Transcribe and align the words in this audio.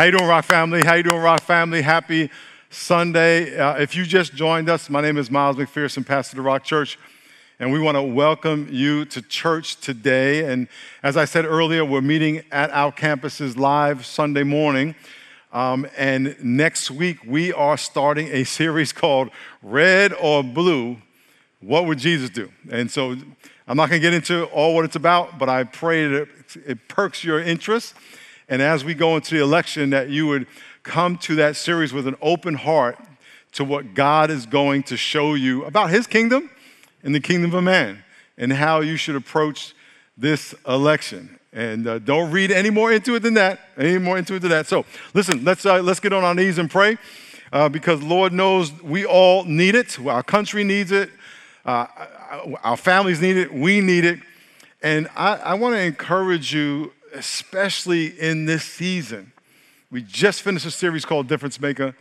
How 0.00 0.06
you 0.06 0.12
doing, 0.12 0.28
Rock 0.28 0.46
Family? 0.46 0.82
How 0.82 0.94
you 0.94 1.02
doing, 1.02 1.20
Rock 1.20 1.42
Family? 1.42 1.82
Happy 1.82 2.30
Sunday. 2.70 3.58
Uh, 3.58 3.74
if 3.74 3.94
you 3.94 4.06
just 4.06 4.34
joined 4.34 4.70
us, 4.70 4.88
my 4.88 5.02
name 5.02 5.18
is 5.18 5.30
Miles 5.30 5.56
McPherson, 5.56 6.06
pastor 6.06 6.32
of 6.32 6.36
the 6.36 6.42
Rock 6.42 6.64
Church, 6.64 6.98
and 7.58 7.70
we 7.70 7.78
want 7.78 7.96
to 7.96 8.02
welcome 8.02 8.66
you 8.70 9.04
to 9.04 9.20
church 9.20 9.78
today. 9.78 10.50
And 10.50 10.68
as 11.02 11.18
I 11.18 11.26
said 11.26 11.44
earlier, 11.44 11.84
we're 11.84 12.00
meeting 12.00 12.42
at 12.50 12.70
our 12.70 12.90
campuses 12.90 13.58
live 13.58 14.06
Sunday 14.06 14.42
morning. 14.42 14.94
Um, 15.52 15.86
and 15.98 16.34
next 16.42 16.90
week, 16.90 17.18
we 17.26 17.52
are 17.52 17.76
starting 17.76 18.28
a 18.28 18.44
series 18.44 18.92
called 18.94 19.28
Red 19.62 20.14
or 20.14 20.42
Blue 20.42 20.96
What 21.60 21.84
Would 21.84 21.98
Jesus 21.98 22.30
Do? 22.30 22.50
And 22.70 22.90
so 22.90 23.16
I'm 23.68 23.76
not 23.76 23.90
going 23.90 24.00
to 24.00 24.08
get 24.08 24.14
into 24.14 24.44
all 24.44 24.74
what 24.74 24.86
it's 24.86 24.96
about, 24.96 25.38
but 25.38 25.50
I 25.50 25.64
pray 25.64 26.06
that 26.06 26.28
it 26.66 26.88
perks 26.88 27.22
your 27.22 27.38
interest. 27.38 27.94
And 28.50 28.60
as 28.60 28.84
we 28.84 28.94
go 28.94 29.14
into 29.14 29.36
the 29.36 29.40
election, 29.40 29.90
that 29.90 30.10
you 30.10 30.26
would 30.26 30.48
come 30.82 31.16
to 31.18 31.36
that 31.36 31.54
series 31.54 31.92
with 31.92 32.08
an 32.08 32.16
open 32.20 32.54
heart 32.54 32.98
to 33.52 33.64
what 33.64 33.94
God 33.94 34.28
is 34.28 34.44
going 34.44 34.82
to 34.84 34.96
show 34.96 35.34
you 35.34 35.64
about 35.64 35.90
his 35.90 36.08
kingdom 36.08 36.50
and 37.04 37.14
the 37.14 37.20
kingdom 37.20 37.54
of 37.54 37.62
man 37.62 38.02
and 38.36 38.52
how 38.52 38.80
you 38.80 38.96
should 38.96 39.14
approach 39.14 39.72
this 40.18 40.52
election. 40.66 41.38
And 41.52 41.86
uh, 41.86 42.00
don't 42.00 42.32
read 42.32 42.50
any 42.50 42.70
more 42.70 42.92
into 42.92 43.14
it 43.14 43.20
than 43.20 43.34
that, 43.34 43.60
any 43.78 43.98
more 43.98 44.18
into 44.18 44.34
it 44.34 44.40
than 44.40 44.50
that. 44.50 44.66
So 44.66 44.84
listen, 45.14 45.44
let's, 45.44 45.64
uh, 45.64 45.80
let's 45.80 46.00
get 46.00 46.12
on 46.12 46.24
our 46.24 46.34
knees 46.34 46.58
and 46.58 46.68
pray 46.68 46.98
uh, 47.52 47.68
because 47.68 48.02
Lord 48.02 48.32
knows 48.32 48.72
we 48.82 49.06
all 49.06 49.44
need 49.44 49.76
it. 49.76 49.98
Our 50.00 50.24
country 50.24 50.64
needs 50.64 50.90
it. 50.90 51.10
Uh, 51.64 51.86
our 52.64 52.76
families 52.76 53.20
need 53.20 53.36
it. 53.36 53.52
We 53.52 53.80
need 53.80 54.04
it. 54.04 54.18
And 54.82 55.08
I, 55.14 55.36
I 55.36 55.54
want 55.54 55.76
to 55.76 55.80
encourage 55.80 56.52
you 56.52 56.92
especially 57.14 58.06
in 58.18 58.46
this 58.46 58.64
season. 58.64 59.32
We 59.90 60.02
just 60.02 60.42
finished 60.42 60.66
a 60.66 60.70
series 60.70 61.04
called 61.04 61.28
Difference 61.28 61.60
Maker. 61.60 61.94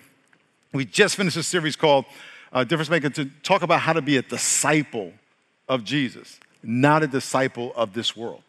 We 0.74 0.86
just 0.86 1.16
finished 1.16 1.38
a 1.38 1.44
series 1.44 1.76
called 1.76 2.06
uh, 2.54 2.64
Difference 2.64 2.90
Maker 2.90 3.10
to 3.10 3.26
talk 3.44 3.64
about 3.64 3.82
how 3.82 3.94
to 3.94 4.02
be 4.02 4.18
a 4.18 4.22
disciple 4.22 5.14
of 5.68 5.84
Jesus, 5.84 6.40
not 6.62 7.04
a 7.04 7.08
disciple 7.08 7.74
of 7.76 7.94
this 7.94 8.16
world. 8.16 8.44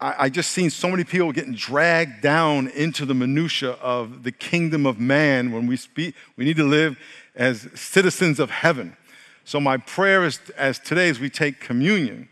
I, 0.00 0.14
I 0.18 0.28
just 0.28 0.50
seen 0.50 0.70
so 0.70 0.88
many 0.88 1.04
people 1.04 1.32
getting 1.32 1.54
dragged 1.54 2.22
down 2.22 2.68
into 2.68 3.04
the 3.04 3.14
minutia 3.14 3.72
of 3.72 4.22
the 4.22 4.32
kingdom 4.32 4.86
of 4.86 5.00
man 5.00 5.52
when 5.52 5.66
we 5.66 5.76
speak. 5.76 6.14
We 6.36 6.44
need 6.44 6.56
to 6.56 6.68
live 6.68 6.96
as 7.34 7.68
citizens 7.74 8.38
of 8.38 8.50
heaven. 8.50 8.96
So 9.44 9.60
my 9.60 9.78
prayer 9.78 10.24
is 10.24 10.40
as 10.56 10.78
today 10.78 11.08
as 11.08 11.18
we 11.18 11.30
take 11.30 11.60
communion 11.60 12.28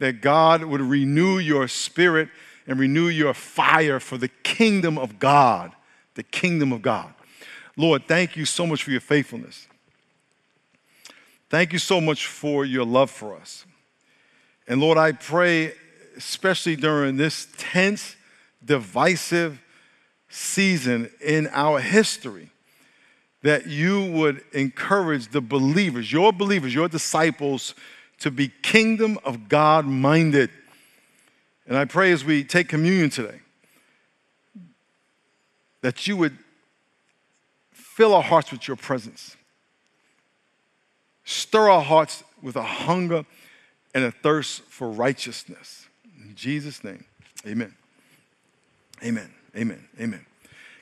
that 0.00 0.22
God 0.22 0.64
would 0.64 0.80
renew 0.80 1.38
your 1.38 1.68
spirit 1.68 2.30
and 2.66 2.80
renew 2.80 3.08
your 3.08 3.34
fire 3.34 4.00
for 4.00 4.16
the 4.18 4.28
kingdom 4.28 4.98
of 4.98 5.18
God. 5.18 5.72
The 6.14 6.22
kingdom 6.22 6.72
of 6.72 6.82
God. 6.82 7.12
Lord, 7.76 8.06
thank 8.08 8.34
you 8.34 8.44
so 8.44 8.66
much 8.66 8.82
for 8.82 8.90
your 8.90 9.00
faithfulness. 9.00 9.68
Thank 11.50 11.72
you 11.72 11.78
so 11.78 12.00
much 12.00 12.26
for 12.26 12.64
your 12.64 12.84
love 12.84 13.10
for 13.10 13.36
us. 13.36 13.66
And 14.66 14.80
Lord, 14.80 14.98
I 14.98 15.12
pray, 15.12 15.74
especially 16.16 16.76
during 16.76 17.16
this 17.16 17.48
tense, 17.58 18.16
divisive 18.64 19.60
season 20.28 21.10
in 21.20 21.48
our 21.52 21.78
history, 21.80 22.50
that 23.42 23.66
you 23.66 24.10
would 24.12 24.42
encourage 24.52 25.28
the 25.28 25.40
believers, 25.40 26.10
your 26.10 26.32
believers, 26.32 26.74
your 26.74 26.88
disciples, 26.88 27.74
to 28.20 28.30
be 28.30 28.48
kingdom 28.62 29.18
of 29.24 29.48
God 29.48 29.86
minded. 29.86 30.50
And 31.66 31.76
I 31.76 31.84
pray 31.84 32.12
as 32.12 32.24
we 32.24 32.44
take 32.44 32.68
communion 32.68 33.10
today 33.10 33.40
that 35.82 36.06
you 36.06 36.16
would 36.16 36.36
fill 37.72 38.14
our 38.14 38.22
hearts 38.22 38.52
with 38.52 38.68
your 38.68 38.76
presence, 38.76 39.36
stir 41.24 41.70
our 41.70 41.82
hearts 41.82 42.22
with 42.42 42.56
a 42.56 42.62
hunger 42.62 43.24
and 43.94 44.04
a 44.04 44.10
thirst 44.10 44.62
for 44.62 44.90
righteousness. 44.90 45.86
In 46.22 46.34
Jesus' 46.34 46.84
name, 46.84 47.04
amen. 47.46 47.74
Amen. 49.02 49.30
Amen. 49.56 49.88
Amen. 49.98 50.26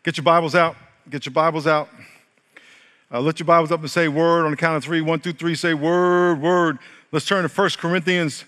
Get 0.02 0.16
your 0.16 0.24
Bibles 0.24 0.54
out. 0.54 0.76
Get 1.08 1.24
your 1.24 1.32
Bibles 1.32 1.66
out. 1.66 1.88
Uh, 3.12 3.20
your 3.20 3.46
Bibles 3.46 3.72
up 3.72 3.80
and 3.80 3.90
say 3.90 4.08
word 4.08 4.44
on 4.44 4.50
the 4.50 4.56
count 4.56 4.76
of 4.76 4.84
three. 4.84 5.00
One, 5.00 5.20
two, 5.20 5.32
three. 5.32 5.54
Say 5.54 5.72
word, 5.72 6.40
word. 6.42 6.78
Let's 7.10 7.24
turn 7.24 7.48
to 7.48 7.48
1 7.48 7.70
Corinthians 7.78 8.44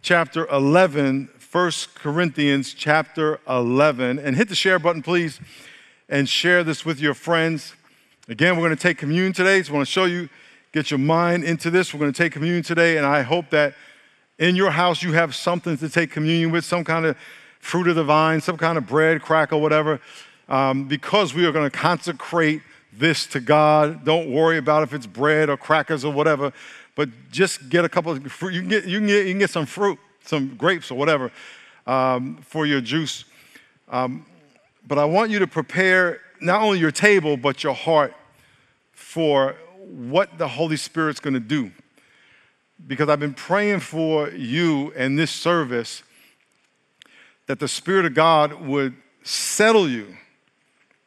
chapter 0.00 0.46
11. 0.46 1.28
1 1.52 1.72
Corinthians 1.96 2.72
chapter 2.72 3.40
11. 3.46 4.18
And 4.18 4.36
hit 4.36 4.48
the 4.48 4.54
share 4.54 4.78
button, 4.78 5.02
please, 5.02 5.38
and 6.08 6.26
share 6.26 6.64
this 6.64 6.86
with 6.86 6.98
your 6.98 7.12
friends. 7.12 7.74
Again, 8.26 8.56
we're 8.56 8.64
going 8.64 8.74
to 8.74 8.82
take 8.82 8.96
communion 8.96 9.34
today. 9.34 9.62
So 9.62 9.72
I 9.72 9.76
want 9.76 9.86
to 9.86 9.92
show 9.92 10.06
you, 10.06 10.30
get 10.72 10.90
your 10.90 10.96
mind 10.96 11.44
into 11.44 11.70
this. 11.70 11.92
We're 11.92 12.00
going 12.00 12.10
to 12.10 12.16
take 12.16 12.32
communion 12.32 12.62
today, 12.62 12.96
and 12.96 13.04
I 13.04 13.20
hope 13.20 13.50
that 13.50 13.74
in 14.38 14.56
your 14.56 14.70
house 14.70 15.02
you 15.02 15.12
have 15.12 15.34
something 15.34 15.76
to 15.76 15.90
take 15.90 16.10
communion 16.10 16.50
with, 16.50 16.64
some 16.64 16.84
kind 16.84 17.04
of 17.04 17.18
fruit 17.60 17.86
of 17.88 17.96
the 17.96 18.04
vine, 18.04 18.40
some 18.40 18.56
kind 18.56 18.78
of 18.78 18.86
bread, 18.86 19.20
cracker, 19.20 19.58
whatever, 19.58 20.00
um, 20.48 20.88
because 20.88 21.34
we 21.34 21.44
are 21.44 21.52
going 21.52 21.70
to 21.70 21.76
consecrate 21.76 22.62
this 22.94 23.26
to 23.26 23.40
God. 23.40 24.06
Don't 24.06 24.32
worry 24.32 24.56
about 24.56 24.84
if 24.84 24.94
it's 24.94 25.06
bread 25.06 25.50
or 25.50 25.58
crackers 25.58 26.02
or 26.02 26.14
whatever 26.14 26.54
but 26.98 27.08
just 27.30 27.68
get 27.68 27.84
a 27.84 27.88
couple 27.88 28.10
of 28.10 28.20
fruit. 28.32 28.54
You 28.54 28.60
can 28.60 28.68
get, 28.68 28.84
you 28.84 28.98
can 28.98 29.06
get, 29.06 29.24
you 29.24 29.32
can 29.32 29.38
get 29.38 29.50
some 29.50 29.66
fruit, 29.66 30.00
some 30.24 30.56
grapes 30.56 30.90
or 30.90 30.98
whatever 30.98 31.30
um, 31.86 32.38
for 32.42 32.66
your 32.66 32.80
juice. 32.80 33.24
Um, 33.88 34.26
but 34.84 34.98
I 34.98 35.04
want 35.04 35.30
you 35.30 35.38
to 35.38 35.46
prepare 35.46 36.20
not 36.40 36.60
only 36.60 36.80
your 36.80 36.90
table, 36.90 37.36
but 37.36 37.62
your 37.62 37.72
heart 37.72 38.14
for 38.90 39.54
what 39.86 40.38
the 40.38 40.48
Holy 40.48 40.76
Spirit's 40.76 41.20
going 41.20 41.34
to 41.34 41.40
do. 41.40 41.70
Because 42.84 43.08
I've 43.08 43.20
been 43.20 43.32
praying 43.32 43.78
for 43.78 44.30
you 44.30 44.90
in 44.96 45.14
this 45.14 45.30
service 45.30 46.02
that 47.46 47.60
the 47.60 47.68
Spirit 47.68 48.06
of 48.06 48.14
God 48.14 48.54
would 48.54 48.96
settle 49.22 49.88
you, 49.88 50.16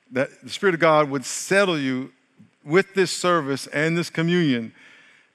that 0.10 0.30
the 0.42 0.50
Spirit 0.52 0.74
of 0.74 0.80
God 0.80 1.10
would 1.10 1.26
settle 1.26 1.78
you 1.78 2.14
with 2.64 2.94
this 2.94 3.12
service 3.12 3.68
and 3.68 3.98
this 3.98 4.10
communion 4.10 4.72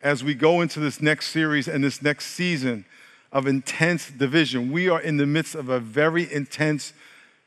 as 0.02 0.22
we 0.22 0.34
go 0.34 0.60
into 0.60 0.80
this 0.80 1.00
next 1.00 1.28
series 1.28 1.68
and 1.68 1.82
this 1.82 2.02
next 2.02 2.26
season 2.26 2.84
of 3.32 3.46
intense 3.46 4.10
division. 4.10 4.72
We 4.72 4.88
are 4.88 5.00
in 5.00 5.16
the 5.16 5.26
midst 5.26 5.54
of 5.54 5.68
a 5.68 5.80
very 5.80 6.32
intense 6.32 6.92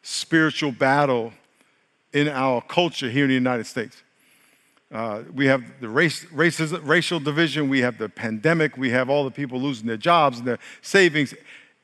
spiritual 0.01 0.71
battle 0.71 1.33
in 2.13 2.27
our 2.27 2.61
culture 2.61 3.09
here 3.09 3.23
in 3.23 3.29
the 3.29 3.35
United 3.35 3.65
States. 3.65 4.03
Uh, 4.91 5.21
we 5.33 5.45
have 5.45 5.63
the 5.81 5.89
race, 5.89 6.25
racism, 6.25 6.81
racial 6.83 7.19
division, 7.19 7.69
we 7.69 7.79
have 7.81 7.99
the 7.99 8.09
pandemic, 8.09 8.75
we 8.75 8.89
have 8.89 9.09
all 9.09 9.23
the 9.23 9.31
people 9.31 9.61
losing 9.61 9.85
their 9.85 9.97
jobs 9.97 10.39
and 10.39 10.47
their 10.47 10.57
savings. 10.81 11.35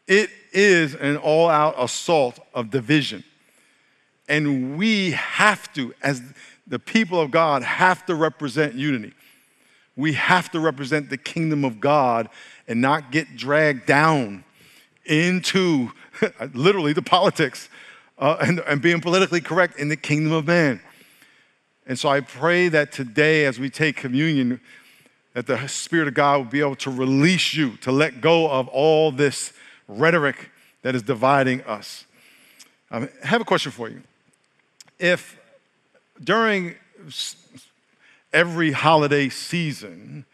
It 0.07 0.31
is 0.51 0.95
an 0.95 1.17
all 1.17 1.47
out 1.47 1.75
assault 1.77 2.39
of 2.53 2.71
division. 2.71 3.23
And 4.27 4.75
we 4.77 5.11
have 5.11 5.71
to, 5.73 5.93
as 6.01 6.21
the 6.65 6.79
people 6.79 7.19
of 7.19 7.29
God, 7.29 7.61
have 7.61 8.05
to 8.07 8.15
represent 8.15 8.73
unity 8.73 9.13
we 9.95 10.13
have 10.13 10.51
to 10.51 10.59
represent 10.59 11.09
the 11.09 11.17
kingdom 11.17 11.63
of 11.63 11.79
God 11.79 12.29
and 12.67 12.81
not 12.81 13.11
get 13.11 13.35
dragged 13.37 13.85
down 13.85 14.43
into 15.05 15.91
literally 16.53 16.93
the 16.93 17.01
politics 17.01 17.69
uh, 18.17 18.37
and, 18.41 18.59
and 18.61 18.81
being 18.81 19.01
politically 19.01 19.41
correct 19.41 19.79
in 19.79 19.89
the 19.89 19.97
kingdom 19.97 20.31
of 20.31 20.47
man. 20.47 20.81
And 21.87 21.97
so 21.97 22.09
I 22.09 22.21
pray 22.21 22.67
that 22.69 22.91
today, 22.91 23.45
as 23.45 23.59
we 23.59 23.69
take 23.69 23.95
communion, 23.95 24.59
that 25.33 25.47
the 25.47 25.67
Spirit 25.67 26.07
of 26.07 26.13
God 26.13 26.37
will 26.37 26.45
be 26.45 26.61
able 26.61 26.75
to 26.77 26.89
release 26.89 27.53
you, 27.53 27.77
to 27.77 27.91
let 27.91 28.21
go 28.21 28.49
of 28.49 28.67
all 28.69 29.11
this 29.11 29.53
rhetoric 29.87 30.49
that 30.81 30.95
is 30.95 31.03
dividing 31.03 31.61
us. 31.63 32.05
Um, 32.89 33.09
I 33.23 33.27
have 33.27 33.41
a 33.41 33.45
question 33.45 33.71
for 33.71 33.89
you. 33.89 34.01
If 34.97 35.37
during 36.23 36.75
every 38.35 38.73
holiday 38.73 39.29
season, 39.29 40.25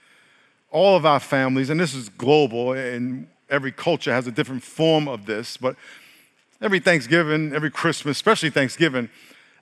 all 0.72 0.98
of 0.98 1.06
our 1.06 1.20
families, 1.20 1.70
and 1.70 1.80
this 1.80 1.94
is 1.94 2.10
global, 2.10 2.74
and 2.74 3.28
every 3.48 3.72
culture 3.72 4.12
has 4.12 4.26
a 4.26 4.32
different 4.32 4.64
form 4.64 5.08
of 5.08 5.28
this, 5.28 5.56
but 5.56 5.76
every 6.62 6.80
Thanksgiving, 6.80 7.54
every 7.54 7.70
Christmas, 7.70 8.18
especially 8.18 8.50
Thanksgiving, 8.50 9.08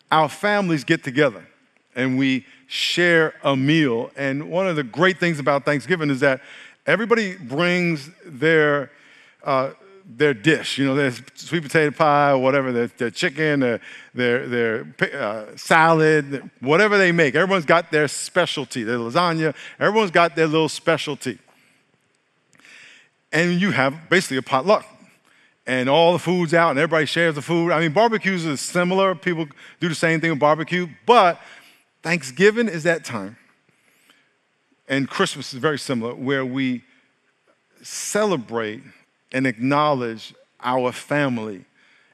our 0.10 0.30
families 0.30 0.86
get 0.86 1.04
together 1.04 1.46
and 1.96 2.18
we 2.18 2.46
share 2.68 3.34
a 3.44 3.58
meal. 3.58 4.10
And 4.16 4.50
one 4.50 4.68
of 4.68 4.78
the 4.78 4.84
great 4.84 5.18
things 5.18 5.38
about 5.38 5.66
Thanksgiving 5.66 6.10
is 6.10 6.22
that 6.22 6.40
everybody 6.88 7.36
brings 7.36 8.10
their 8.26 8.90
uh, 9.44 9.72
their 10.10 10.34
dish. 10.34 10.80
You 10.80 10.88
know, 10.88 10.96
their 10.96 11.14
sweet 11.36 11.62
potato 11.62 11.92
pie 11.92 12.32
or 12.32 12.40
whatever, 12.40 12.72
their, 12.72 12.88
their 12.88 13.12
chicken, 13.12 13.60
their, 13.60 13.80
their, 14.14 14.48
their 14.48 14.96
uh, 15.14 15.56
salad, 15.56 16.50
whatever 16.60 16.98
they 16.98 17.12
make. 17.12 17.36
Everyone's 17.36 17.66
got 17.66 17.92
their 17.92 18.08
specialty, 18.08 18.84
their 18.84 18.98
lasagna. 18.98 19.56
Everyone's 19.80 20.12
got 20.12 20.36
their 20.36 20.48
little 20.48 20.70
specialty. 20.70 21.38
And 23.32 23.62
you 23.62 23.72
have 23.72 24.10
basically 24.10 24.38
a 24.38 24.42
potluck. 24.42 24.86
and 25.70 25.88
all 25.88 26.14
the 26.14 26.20
food's 26.20 26.52
out 26.56 26.72
and 26.72 26.80
everybody 26.80 27.06
shares 27.06 27.36
the 27.36 27.44
food. 27.44 27.72
I 27.72 27.80
mean, 27.80 27.92
barbecues 27.92 28.44
is 28.44 28.60
similar. 28.60 29.14
People 29.14 29.46
do 29.80 29.88
the 29.88 29.94
same 29.94 30.20
thing 30.20 30.32
with 30.32 30.40
barbecue, 30.40 30.88
but 31.06 31.40
Thanksgiving 32.02 32.68
is 32.68 32.82
that 32.84 33.06
time. 33.06 33.38
And 34.88 35.08
Christmas 35.08 35.54
is 35.54 35.60
very 35.60 35.78
similar, 35.78 36.16
where 36.16 36.44
we 36.44 36.84
celebrate 37.84 38.82
and 39.32 39.46
acknowledge 39.48 40.34
our 40.62 40.92
family 40.92 41.66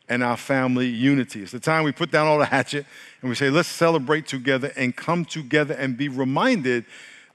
and 0.07 0.23
our 0.23 0.38
family 0.38 0.88
unity. 0.88 1.41
It's 1.41 1.51
the 1.51 1.59
time 1.59 1.83
we 1.83 1.91
put 1.91 2.12
down 2.12 2.27
all 2.27 2.38
the 2.38 2.45
hatchet 2.45 2.85
and 3.21 3.29
we 3.29 3.35
say, 3.35 3.50
let's 3.50 3.69
celebrate 3.69 4.27
together 4.27 4.71
and 4.75 4.95
come 4.95 5.25
together 5.25 5.73
and 5.73 5.97
be 5.97 6.09
reminded 6.09 6.85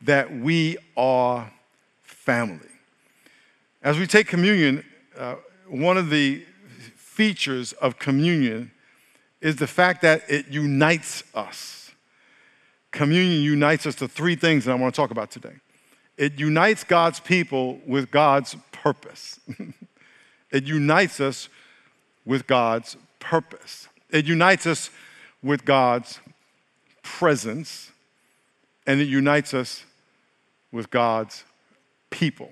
that 0.02 0.32
we 0.32 0.76
are 0.96 1.50
family. 2.02 2.68
As 3.82 3.98
we 3.98 4.06
take 4.06 4.26
communion, 4.26 4.84
uh, 5.18 5.36
one 5.66 5.96
of 5.96 6.10
the 6.10 6.44
features 6.96 7.72
of 7.74 7.98
communion 7.98 8.70
is 9.40 9.56
the 9.56 9.66
fact 9.66 10.02
that 10.02 10.22
it 10.28 10.48
unites 10.48 11.22
us. 11.34 11.90
Communion 12.92 13.42
unites 13.42 13.86
us 13.86 13.94
to 13.96 14.08
three 14.08 14.36
things 14.36 14.64
that 14.64 14.72
I 14.72 14.74
want 14.74 14.94
to 14.94 15.00
talk 15.00 15.10
about 15.10 15.30
today. 15.30 15.54
It 16.20 16.38
unites 16.38 16.84
God's 16.84 17.18
people 17.18 17.80
with 17.86 18.10
God's 18.10 18.54
purpose. 18.72 19.40
it 20.50 20.64
unites 20.64 21.18
us 21.18 21.48
with 22.26 22.46
God's 22.46 22.98
purpose. 23.20 23.88
It 24.10 24.26
unites 24.26 24.66
us 24.66 24.90
with 25.42 25.64
God's 25.64 26.20
presence, 27.02 27.90
and 28.86 29.00
it 29.00 29.08
unites 29.08 29.54
us 29.54 29.84
with 30.70 30.90
God's 30.90 31.44
people. 32.10 32.50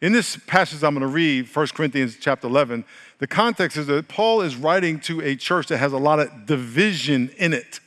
In 0.00 0.12
this 0.12 0.36
passage 0.46 0.84
I'm 0.84 0.94
going 0.94 1.00
to 1.00 1.08
read, 1.08 1.48
1 1.52 1.66
Corinthians 1.74 2.16
chapter 2.20 2.46
11, 2.46 2.84
the 3.18 3.26
context 3.26 3.76
is 3.76 3.88
that 3.88 4.06
Paul 4.06 4.40
is 4.42 4.54
writing 4.54 5.00
to 5.00 5.20
a 5.20 5.34
church 5.34 5.66
that 5.66 5.78
has 5.78 5.92
a 5.92 5.98
lot 5.98 6.20
of 6.20 6.46
division 6.46 7.32
in 7.38 7.54
it. 7.54 7.80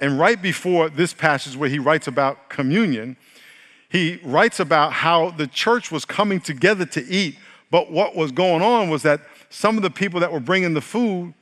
And 0.00 0.18
right 0.18 0.42
before 0.42 0.88
this 0.88 1.14
passage 1.14 1.56
where 1.56 1.68
he 1.68 1.78
writes 1.78 2.08
about 2.08 2.48
communion, 2.48 3.16
he 3.92 4.18
writes 4.24 4.58
about 4.58 4.94
how 4.94 5.32
the 5.32 5.46
church 5.46 5.92
was 5.92 6.06
coming 6.06 6.40
together 6.40 6.86
to 6.86 7.04
eat, 7.04 7.36
but 7.70 7.90
what 7.90 8.16
was 8.16 8.32
going 8.32 8.62
on 8.62 8.88
was 8.88 9.02
that 9.02 9.20
some 9.50 9.76
of 9.76 9.82
the 9.82 9.90
people 9.90 10.18
that 10.20 10.32
were 10.32 10.40
bringing 10.40 10.72
the 10.72 10.80
food 10.80 11.34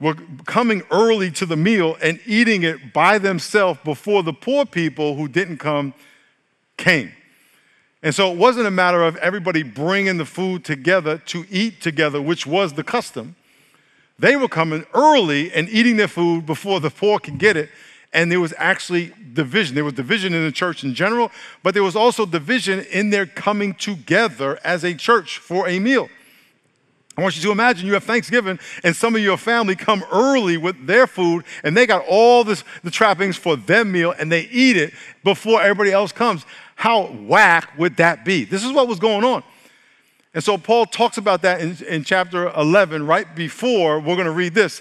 were 0.00 0.16
coming 0.46 0.82
early 0.90 1.30
to 1.30 1.46
the 1.46 1.56
meal 1.56 1.96
and 2.02 2.18
eating 2.26 2.64
it 2.64 2.92
by 2.92 3.16
themselves 3.16 3.78
before 3.84 4.24
the 4.24 4.32
poor 4.32 4.66
people 4.66 5.14
who 5.14 5.28
didn't 5.28 5.58
come 5.58 5.94
came. 6.76 7.12
And 8.02 8.12
so 8.12 8.32
it 8.32 8.36
wasn't 8.36 8.66
a 8.66 8.70
matter 8.72 9.04
of 9.04 9.14
everybody 9.18 9.62
bringing 9.62 10.16
the 10.16 10.24
food 10.24 10.64
together 10.64 11.18
to 11.26 11.44
eat 11.48 11.80
together, 11.80 12.20
which 12.20 12.44
was 12.44 12.72
the 12.72 12.82
custom. 12.82 13.36
They 14.18 14.34
were 14.34 14.48
coming 14.48 14.84
early 14.94 15.52
and 15.52 15.68
eating 15.68 15.96
their 15.96 16.08
food 16.08 16.44
before 16.44 16.80
the 16.80 16.90
poor 16.90 17.20
could 17.20 17.38
get 17.38 17.56
it. 17.56 17.68
And 18.12 18.30
there 18.30 18.40
was 18.40 18.52
actually 18.58 19.12
division. 19.32 19.74
There 19.74 19.84
was 19.84 19.94
division 19.94 20.34
in 20.34 20.44
the 20.44 20.52
church 20.52 20.82
in 20.82 20.94
general, 20.94 21.30
but 21.62 21.74
there 21.74 21.82
was 21.82 21.94
also 21.94 22.26
division 22.26 22.80
in 22.80 23.10
their 23.10 23.26
coming 23.26 23.74
together 23.74 24.58
as 24.64 24.84
a 24.84 24.94
church 24.94 25.38
for 25.38 25.68
a 25.68 25.78
meal. 25.78 26.08
I 27.16 27.22
want 27.22 27.36
you 27.36 27.42
to 27.42 27.50
imagine 27.50 27.86
you 27.86 27.94
have 27.94 28.04
Thanksgiving 28.04 28.58
and 28.82 28.96
some 28.96 29.14
of 29.14 29.20
your 29.20 29.36
family 29.36 29.76
come 29.76 30.04
early 30.10 30.56
with 30.56 30.86
their 30.86 31.06
food 31.06 31.44
and 31.62 31.76
they 31.76 31.86
got 31.86 32.04
all 32.08 32.44
this, 32.44 32.64
the 32.82 32.90
trappings 32.90 33.36
for 33.36 33.56
their 33.56 33.84
meal 33.84 34.14
and 34.18 34.32
they 34.32 34.42
eat 34.42 34.76
it 34.76 34.94
before 35.22 35.60
everybody 35.60 35.92
else 35.92 36.12
comes. 36.12 36.46
How 36.76 37.08
whack 37.08 37.76
would 37.76 37.98
that 37.98 38.24
be? 38.24 38.44
This 38.44 38.64
is 38.64 38.72
what 38.72 38.88
was 38.88 38.98
going 38.98 39.24
on. 39.24 39.42
And 40.32 40.42
so 40.42 40.56
Paul 40.56 40.86
talks 40.86 41.18
about 41.18 41.42
that 41.42 41.60
in, 41.60 41.76
in 41.86 42.04
chapter 42.04 42.48
11, 42.50 43.04
right 43.04 43.34
before 43.34 43.98
we're 43.98 44.14
going 44.14 44.26
to 44.26 44.30
read 44.30 44.54
this. 44.54 44.80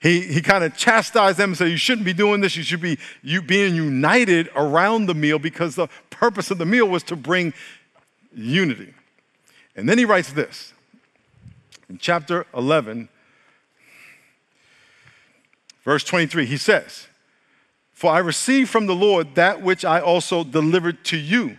He, 0.00 0.22
he 0.22 0.40
kind 0.40 0.64
of 0.64 0.76
chastised 0.76 1.36
them 1.36 1.50
and 1.50 1.56
said, 1.56 1.68
You 1.68 1.76
shouldn't 1.76 2.06
be 2.06 2.14
doing 2.14 2.40
this. 2.40 2.56
You 2.56 2.62
should 2.62 2.80
be 2.80 2.98
you 3.22 3.42
being 3.42 3.74
united 3.74 4.48
around 4.56 5.06
the 5.06 5.14
meal 5.14 5.38
because 5.38 5.74
the 5.74 5.88
purpose 6.08 6.50
of 6.50 6.58
the 6.58 6.66
meal 6.66 6.86
was 6.86 7.02
to 7.04 7.16
bring 7.16 7.52
unity. 8.34 8.94
And 9.76 9.88
then 9.88 9.98
he 9.98 10.04
writes 10.04 10.32
this 10.32 10.72
in 11.88 11.98
chapter 11.98 12.46
11, 12.54 13.08
verse 15.84 16.04
23. 16.04 16.46
He 16.46 16.56
says, 16.56 17.06
for 18.00 18.10
I 18.10 18.18
received 18.20 18.70
from 18.70 18.86
the 18.86 18.94
Lord 18.94 19.34
that 19.34 19.60
which 19.60 19.84
I 19.84 20.00
also 20.00 20.42
delivered 20.42 21.04
to 21.04 21.18
you. 21.18 21.58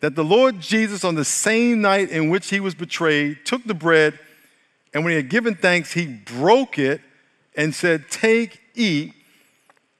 That 0.00 0.14
the 0.14 0.22
Lord 0.22 0.60
Jesus, 0.60 1.04
on 1.04 1.14
the 1.14 1.24
same 1.24 1.80
night 1.80 2.10
in 2.10 2.28
which 2.28 2.50
he 2.50 2.60
was 2.60 2.74
betrayed, 2.74 3.46
took 3.46 3.64
the 3.64 3.72
bread, 3.72 4.18
and 4.92 5.04
when 5.04 5.12
he 5.12 5.16
had 5.16 5.30
given 5.30 5.54
thanks, 5.54 5.94
he 5.94 6.04
broke 6.04 6.78
it 6.78 7.00
and 7.58 7.74
said, 7.74 8.08
Take, 8.08 8.58
eat. 8.74 9.12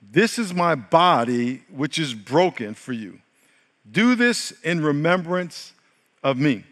This 0.00 0.38
is 0.38 0.54
my 0.54 0.74
body, 0.74 1.62
which 1.70 1.98
is 1.98 2.14
broken 2.14 2.72
for 2.72 2.94
you. 2.94 3.18
Do 3.90 4.14
this 4.14 4.52
in 4.64 4.82
remembrance 4.82 5.74
of 6.22 6.38
me. 6.38 6.64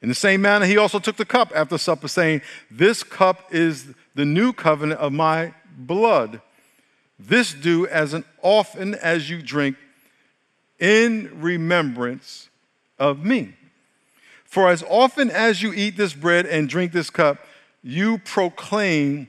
In 0.00 0.08
the 0.08 0.14
same 0.14 0.42
manner, 0.42 0.66
he 0.66 0.76
also 0.76 1.00
took 1.00 1.16
the 1.16 1.24
cup 1.24 1.50
after 1.56 1.76
supper, 1.78 2.06
saying, 2.06 2.42
This 2.70 3.02
cup 3.02 3.52
is 3.52 3.86
the 4.14 4.24
new 4.24 4.52
covenant 4.52 5.00
of 5.00 5.12
my 5.12 5.52
blood 5.76 6.40
this 7.18 7.54
do 7.54 7.86
as 7.86 8.14
often 8.42 8.94
as 8.96 9.30
you 9.30 9.40
drink 9.40 9.76
in 10.78 11.30
remembrance 11.40 12.48
of 12.98 13.24
me. 13.24 13.54
For 14.44 14.68
as 14.68 14.82
often 14.88 15.30
as 15.30 15.62
you 15.62 15.72
eat 15.72 15.96
this 15.96 16.14
bread 16.14 16.46
and 16.46 16.68
drink 16.68 16.92
this 16.92 17.10
cup, 17.10 17.38
you 17.82 18.18
proclaim 18.18 19.28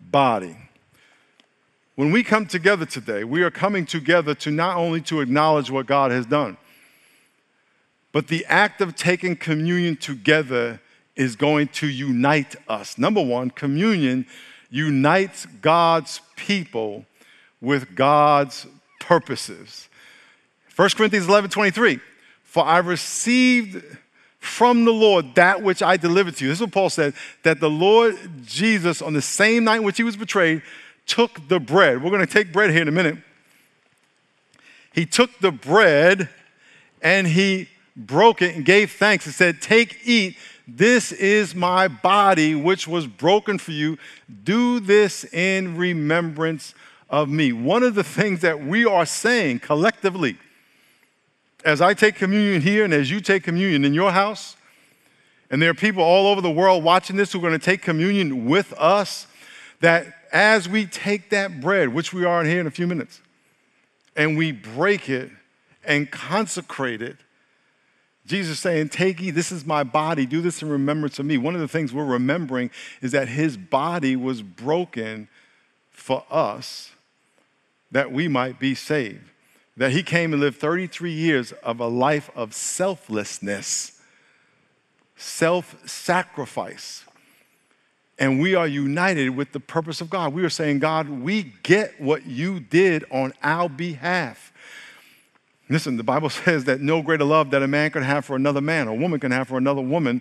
body. 0.00 0.56
When 1.94 2.12
we 2.12 2.22
come 2.22 2.46
together 2.46 2.86
today, 2.86 3.24
we 3.24 3.42
are 3.42 3.50
coming 3.50 3.84
together 3.84 4.34
to 4.36 4.50
not 4.50 4.76
only 4.76 5.00
to 5.02 5.20
acknowledge 5.20 5.70
what 5.70 5.86
God 5.86 6.10
has 6.10 6.26
done, 6.26 6.56
but 8.12 8.28
the 8.28 8.44
act 8.46 8.80
of 8.80 8.96
taking 8.96 9.36
communion 9.36 9.96
together 9.96 10.80
is 11.14 11.36
going 11.36 11.68
to 11.68 11.86
unite 11.86 12.56
us. 12.68 12.96
Number 12.96 13.22
one, 13.22 13.50
communion 13.50 14.26
unites 14.70 15.46
God's 15.60 16.20
people 16.36 17.04
with 17.60 17.94
God's 17.94 18.66
purposes. 18.98 19.88
1 20.76 20.88
Corinthians 20.90 21.28
11 21.28 21.50
23. 21.50 22.00
For 22.42 22.64
I 22.64 22.78
received 22.78 23.84
from 24.40 24.84
the 24.84 24.92
Lord 24.92 25.34
that 25.34 25.62
which 25.62 25.82
I 25.82 25.96
delivered 25.96 26.36
to 26.36 26.44
you. 26.44 26.50
This 26.50 26.58
is 26.58 26.62
what 26.62 26.72
Paul 26.72 26.90
said 26.90 27.14
that 27.42 27.60
the 27.60 27.70
Lord 27.70 28.16
Jesus, 28.44 29.00
on 29.02 29.12
the 29.12 29.22
same 29.22 29.64
night 29.64 29.76
in 29.76 29.82
which 29.84 29.98
he 29.98 30.02
was 30.02 30.16
betrayed, 30.16 30.62
took 31.06 31.46
the 31.48 31.60
bread. 31.60 32.02
We're 32.02 32.10
going 32.10 32.26
to 32.26 32.32
take 32.32 32.52
bread 32.52 32.70
here 32.70 32.82
in 32.82 32.88
a 32.88 32.92
minute. 32.92 33.18
He 34.92 35.06
took 35.06 35.38
the 35.40 35.52
bread 35.52 36.28
and 37.02 37.26
he 37.26 37.68
broke 37.94 38.42
it 38.42 38.56
and 38.56 38.64
gave 38.64 38.92
thanks 38.92 39.26
and 39.26 39.34
said, 39.34 39.60
Take, 39.60 39.98
eat. 40.04 40.36
This 40.66 41.12
is 41.12 41.54
my 41.54 41.88
body, 41.88 42.54
which 42.54 42.86
was 42.86 43.06
broken 43.06 43.58
for 43.58 43.72
you. 43.72 43.98
Do 44.44 44.80
this 44.80 45.24
in 45.24 45.76
remembrance 45.76 46.74
of 47.08 47.28
me. 47.28 47.52
One 47.52 47.82
of 47.82 47.94
the 47.94 48.04
things 48.04 48.40
that 48.40 48.64
we 48.64 48.84
are 48.84 49.04
saying 49.04 49.60
collectively, 49.60 50.38
as 51.64 51.80
I 51.80 51.94
take 51.94 52.14
communion 52.14 52.62
here 52.62 52.84
and 52.84 52.92
as 52.92 53.10
you 53.10 53.20
take 53.20 53.42
communion 53.42 53.84
in 53.84 53.94
your 53.94 54.12
house, 54.12 54.56
and 55.50 55.60
there 55.60 55.70
are 55.70 55.74
people 55.74 56.02
all 56.02 56.26
over 56.26 56.40
the 56.40 56.50
world 56.50 56.84
watching 56.84 57.16
this 57.16 57.32
who 57.32 57.38
are 57.38 57.42
going 57.42 57.58
to 57.58 57.64
take 57.64 57.82
communion 57.82 58.46
with 58.46 58.72
us, 58.74 59.26
that 59.80 60.06
as 60.32 60.68
we 60.68 60.86
take 60.86 61.30
that 61.30 61.60
bread, 61.60 61.88
which 61.88 62.12
we 62.12 62.24
are 62.24 62.40
in 62.40 62.46
here 62.46 62.60
in 62.60 62.66
a 62.66 62.70
few 62.70 62.86
minutes, 62.86 63.20
and 64.16 64.36
we 64.36 64.52
break 64.52 65.08
it 65.08 65.30
and 65.84 66.10
consecrate 66.10 67.02
it 67.02 67.16
Jesus 68.30 68.60
saying, 68.60 68.90
Take 68.90 69.20
ye, 69.20 69.30
this 69.30 69.50
is 69.50 69.66
my 69.66 69.82
body, 69.82 70.24
do 70.24 70.40
this 70.40 70.62
in 70.62 70.68
remembrance 70.68 71.18
of 71.18 71.26
me. 71.26 71.36
One 71.36 71.56
of 71.56 71.60
the 71.60 71.68
things 71.68 71.92
we're 71.92 72.04
remembering 72.04 72.70
is 73.00 73.10
that 73.10 73.26
his 73.28 73.56
body 73.56 74.14
was 74.14 74.40
broken 74.40 75.28
for 75.90 76.24
us 76.30 76.92
that 77.90 78.12
we 78.12 78.28
might 78.28 78.60
be 78.60 78.76
saved. 78.76 79.29
That 79.80 79.92
he 79.92 80.02
came 80.02 80.34
and 80.34 80.42
lived 80.42 80.58
33 80.58 81.10
years 81.10 81.52
of 81.52 81.80
a 81.80 81.86
life 81.86 82.28
of 82.36 82.52
selflessness 82.52 83.98
self 85.16 85.74
sacrifice. 85.88 87.02
And 88.18 88.42
we 88.42 88.54
are 88.54 88.66
united 88.66 89.30
with 89.30 89.52
the 89.52 89.58
purpose 89.58 90.02
of 90.02 90.10
God. 90.10 90.34
We 90.34 90.44
are 90.44 90.50
saying, 90.50 90.80
God, 90.80 91.08
we 91.08 91.54
get 91.62 91.98
what 91.98 92.26
you 92.26 92.60
did 92.60 93.06
on 93.10 93.32
our 93.42 93.70
behalf. 93.70 94.52
Listen, 95.70 95.96
the 95.96 96.04
Bible 96.04 96.28
says 96.28 96.64
that 96.64 96.82
no 96.82 97.00
greater 97.00 97.24
love 97.24 97.50
that 97.52 97.62
a 97.62 97.66
man 97.66 97.90
can 97.90 98.02
have 98.02 98.26
for 98.26 98.36
another 98.36 98.60
man, 98.60 98.86
a 98.86 98.94
woman 98.94 99.18
can 99.18 99.32
have 99.32 99.48
for 99.48 99.56
another 99.56 99.80
woman, 99.80 100.20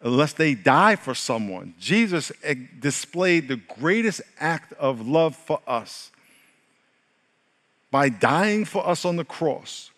unless 0.00 0.32
they 0.32 0.56
die 0.56 0.96
for 0.96 1.14
someone. 1.14 1.72
Jesus 1.78 2.32
eh, 2.42 2.56
displayed 2.80 3.46
the 3.46 3.60
greatest 3.78 4.22
act 4.40 4.72
of 4.72 5.06
love 5.06 5.36
for 5.36 5.60
us 5.68 6.10
by 7.90 8.08
dying 8.08 8.64
for 8.64 8.86
us 8.86 9.04
on 9.04 9.16
the 9.16 9.24
cross 9.24 9.90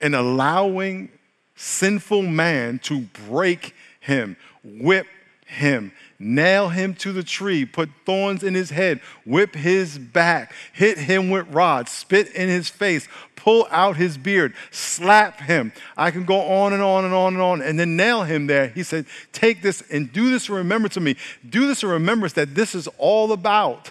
and 0.00 0.14
allowing 0.14 1.10
sinful 1.56 2.22
man 2.22 2.78
to 2.80 3.00
break 3.28 3.74
him, 4.00 4.36
whip 4.62 5.06
him, 5.46 5.92
nail 6.18 6.68
him 6.68 6.94
to 6.94 7.12
the 7.12 7.22
tree, 7.22 7.64
put 7.64 7.88
thorns 8.04 8.42
in 8.42 8.54
his 8.54 8.70
head, 8.70 9.00
whip 9.24 9.54
his 9.54 9.98
back, 9.98 10.52
hit 10.72 10.98
him 10.98 11.30
with 11.30 11.48
rods, 11.48 11.90
spit 11.92 12.34
in 12.34 12.48
his 12.48 12.68
face, 12.68 13.08
pull 13.36 13.66
out 13.70 13.96
his 13.96 14.18
beard, 14.18 14.52
slap 14.70 15.40
him. 15.40 15.72
I 15.96 16.10
can 16.10 16.24
go 16.24 16.40
on 16.40 16.72
and 16.72 16.82
on 16.82 17.04
and 17.04 17.14
on 17.14 17.32
and 17.34 17.42
on, 17.42 17.62
and 17.62 17.78
then 17.78 17.96
nail 17.96 18.24
him 18.24 18.48
there. 18.48 18.68
He 18.68 18.82
said, 18.82 19.06
Take 19.32 19.62
this 19.62 19.82
and 19.90 20.12
do 20.12 20.30
this 20.30 20.48
in 20.48 20.56
remembrance 20.56 20.94
to 20.94 21.00
me. 21.00 21.16
Do 21.48 21.66
this 21.66 21.82
in 21.82 21.88
remembrance 21.88 22.34
that 22.34 22.54
this 22.54 22.74
is 22.74 22.88
all 22.98 23.32
about 23.32 23.90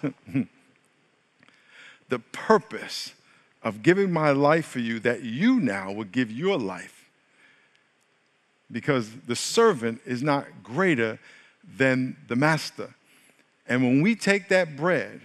the 2.09 2.19
purpose 2.19 3.14
of 3.65 3.81
giving 3.81 4.13
my 4.13 4.29
life 4.29 4.67
for 4.67 4.79
you, 4.79 4.99
that 4.99 5.23
you 5.23 5.59
now 5.59 5.91
would 5.91 6.11
give 6.11 6.31
your 6.31 6.57
life. 6.57 7.09
Because 8.71 9.09
the 9.27 9.35
servant 9.35 10.01
is 10.05 10.21
not 10.21 10.45
greater 10.63 11.19
than 11.77 12.15
the 12.27 12.35
master. 12.35 12.93
And 13.67 13.83
when 13.83 14.01
we 14.01 14.15
take 14.15 14.49
that 14.49 14.77
bread 14.77 15.19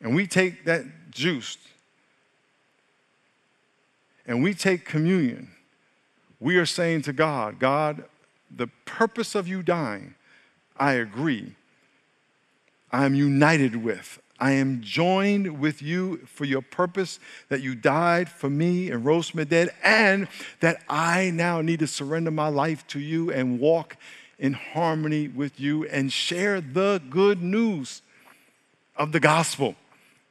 and 0.00 0.14
we 0.14 0.28
take 0.28 0.64
that 0.66 0.84
juice 1.10 1.58
and 4.24 4.42
we 4.42 4.54
take 4.54 4.84
communion, 4.84 5.50
we 6.38 6.56
are 6.58 6.66
saying 6.66 7.02
to 7.02 7.12
God, 7.12 7.58
God, 7.58 8.04
the 8.54 8.68
purpose 8.84 9.34
of 9.34 9.48
you 9.48 9.64
dying, 9.64 10.14
I 10.76 10.92
agree. 10.92 11.56
I 12.92 13.04
am 13.04 13.16
united 13.16 13.76
with. 13.76 14.20
I 14.40 14.52
am 14.52 14.80
joined 14.82 15.58
with 15.58 15.82
you 15.82 16.18
for 16.26 16.44
your 16.44 16.62
purpose 16.62 17.18
that 17.48 17.60
you 17.60 17.74
died 17.74 18.28
for 18.28 18.48
me 18.48 18.90
and 18.90 19.04
rose 19.04 19.28
from 19.28 19.38
the 19.38 19.44
dead, 19.44 19.70
and 19.82 20.28
that 20.60 20.82
I 20.88 21.30
now 21.30 21.60
need 21.60 21.80
to 21.80 21.86
surrender 21.86 22.30
my 22.30 22.48
life 22.48 22.86
to 22.88 23.00
you 23.00 23.32
and 23.32 23.58
walk 23.58 23.96
in 24.38 24.52
harmony 24.52 25.28
with 25.28 25.58
you 25.58 25.84
and 25.86 26.12
share 26.12 26.60
the 26.60 27.02
good 27.10 27.42
news 27.42 28.02
of 28.96 29.12
the 29.12 29.20
gospel. 29.20 29.74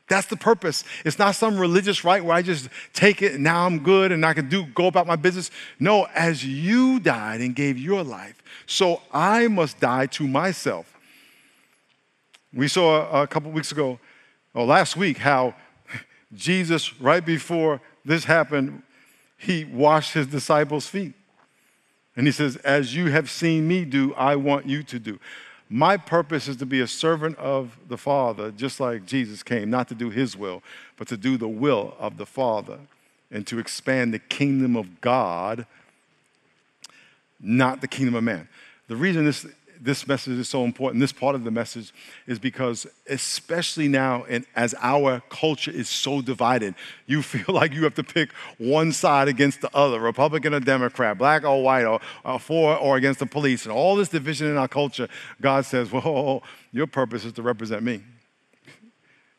That's 0.07 0.27
the 0.27 0.37
purpose. 0.37 0.85
It's 1.03 1.19
not 1.19 1.35
some 1.35 1.59
religious 1.59 2.05
rite 2.05 2.23
where 2.23 2.35
I 2.35 2.41
just 2.41 2.69
take 2.93 3.21
it 3.21 3.33
and 3.33 3.43
now 3.43 3.65
I'm 3.65 3.79
good 3.79 4.13
and 4.13 4.25
I 4.25 4.33
can 4.33 4.47
do 4.47 4.65
go 4.67 4.87
about 4.87 5.05
my 5.05 5.17
business. 5.17 5.51
No, 5.79 6.07
as 6.15 6.45
you 6.45 6.99
died 7.01 7.41
and 7.41 7.53
gave 7.53 7.77
your 7.77 8.03
life, 8.03 8.41
so 8.65 9.01
I 9.11 9.47
must 9.47 9.79
die 9.81 10.05
to 10.07 10.25
myself. 10.25 10.96
We 12.53 12.67
saw 12.67 13.21
a 13.21 13.27
couple 13.27 13.51
weeks 13.51 13.71
ago, 13.71 13.99
or 14.53 14.65
last 14.65 14.97
week, 14.97 15.17
how 15.17 15.55
Jesus, 16.33 16.99
right 16.99 17.25
before 17.25 17.81
this 18.05 18.25
happened, 18.25 18.83
he 19.37 19.65
washed 19.65 20.13
his 20.13 20.27
disciples' 20.27 20.87
feet. 20.87 21.13
And 22.15 22.25
he 22.25 22.31
says, 22.31 22.55
As 22.57 22.95
you 22.95 23.11
have 23.11 23.29
seen 23.29 23.67
me 23.67 23.85
do, 23.85 24.13
I 24.15 24.35
want 24.35 24.65
you 24.65 24.81
to 24.83 24.99
do. 24.99 25.19
My 25.69 25.97
purpose 25.97 26.47
is 26.47 26.55
to 26.57 26.65
be 26.65 26.79
a 26.79 26.87
servant 26.87 27.37
of 27.37 27.77
the 27.87 27.97
Father, 27.97 28.51
just 28.51 28.79
like 28.79 29.05
Jesus 29.05 29.43
came, 29.43 29.69
not 29.69 29.87
to 29.89 29.95
do 29.95 30.09
his 30.09 30.35
will, 30.35 30.63
but 30.95 31.07
to 31.09 31.17
do 31.17 31.37
the 31.37 31.47
will 31.47 31.95
of 31.99 32.17
the 32.17 32.25
Father 32.25 32.79
and 33.29 33.45
to 33.47 33.59
expand 33.59 34.13
the 34.13 34.19
kingdom 34.19 34.77
of 34.77 35.01
God, 35.01 35.65
not 37.39 37.81
the 37.81 37.87
kingdom 37.87 38.15
of 38.15 38.23
man. 38.23 38.47
The 38.87 38.95
reason 38.95 39.25
this 39.25 39.45
this 39.81 40.07
message 40.07 40.37
is 40.37 40.49
so 40.49 40.63
important, 40.63 41.01
this 41.01 41.11
part 41.11 41.35
of 41.35 41.43
the 41.43 41.51
message, 41.51 41.93
is 42.25 42.39
because, 42.39 42.87
especially 43.07 43.87
now, 43.87 44.25
and 44.29 44.45
as 44.55 44.75
our 44.81 45.21
culture 45.29 45.71
is 45.71 45.89
so 45.89 46.21
divided, 46.21 46.75
you 47.05 47.21
feel 47.21 47.53
like 47.53 47.73
you 47.73 47.83
have 47.83 47.95
to 47.95 48.03
pick 48.03 48.31
one 48.57 48.91
side 48.91 49.27
against 49.27 49.61
the 49.61 49.75
other 49.75 49.99
Republican 49.99 50.53
or 50.53 50.59
Democrat, 50.59 51.17
black 51.17 51.43
or 51.43 51.61
white, 51.63 51.85
or, 51.85 51.99
or 52.23 52.39
for 52.39 52.75
or 52.77 52.97
against 52.97 53.19
the 53.19 53.25
police, 53.25 53.65
and 53.65 53.71
all 53.71 53.95
this 53.95 54.09
division 54.09 54.47
in 54.47 54.57
our 54.57 54.67
culture. 54.67 55.07
God 55.41 55.65
says, 55.65 55.89
Whoa, 55.91 56.41
your 56.71 56.87
purpose 56.87 57.25
is 57.25 57.33
to 57.33 57.41
represent 57.41 57.83
me. 57.83 58.01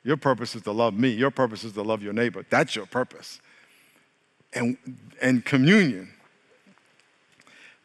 Your 0.04 0.16
purpose 0.16 0.54
is 0.54 0.62
to 0.62 0.72
love 0.72 0.94
me. 0.94 1.10
Your 1.10 1.30
purpose 1.30 1.64
is 1.64 1.72
to 1.74 1.82
love 1.82 2.02
your 2.02 2.12
neighbor. 2.12 2.44
That's 2.48 2.74
your 2.74 2.86
purpose. 2.86 3.40
And, 4.54 4.78
and 5.20 5.44
communion 5.44 6.14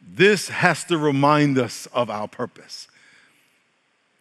this 0.06 0.50
has 0.50 0.84
to 0.86 0.98
remind 0.98 1.58
us 1.58 1.88
of 1.88 2.10
our 2.10 2.28
purpose. 2.28 2.88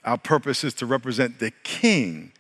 Our 0.05 0.19
purpose 0.19 0.65
is 0.65 0.75
to 0.75 0.87
represent 0.87 1.39
the 1.39 1.51
King 1.63 2.33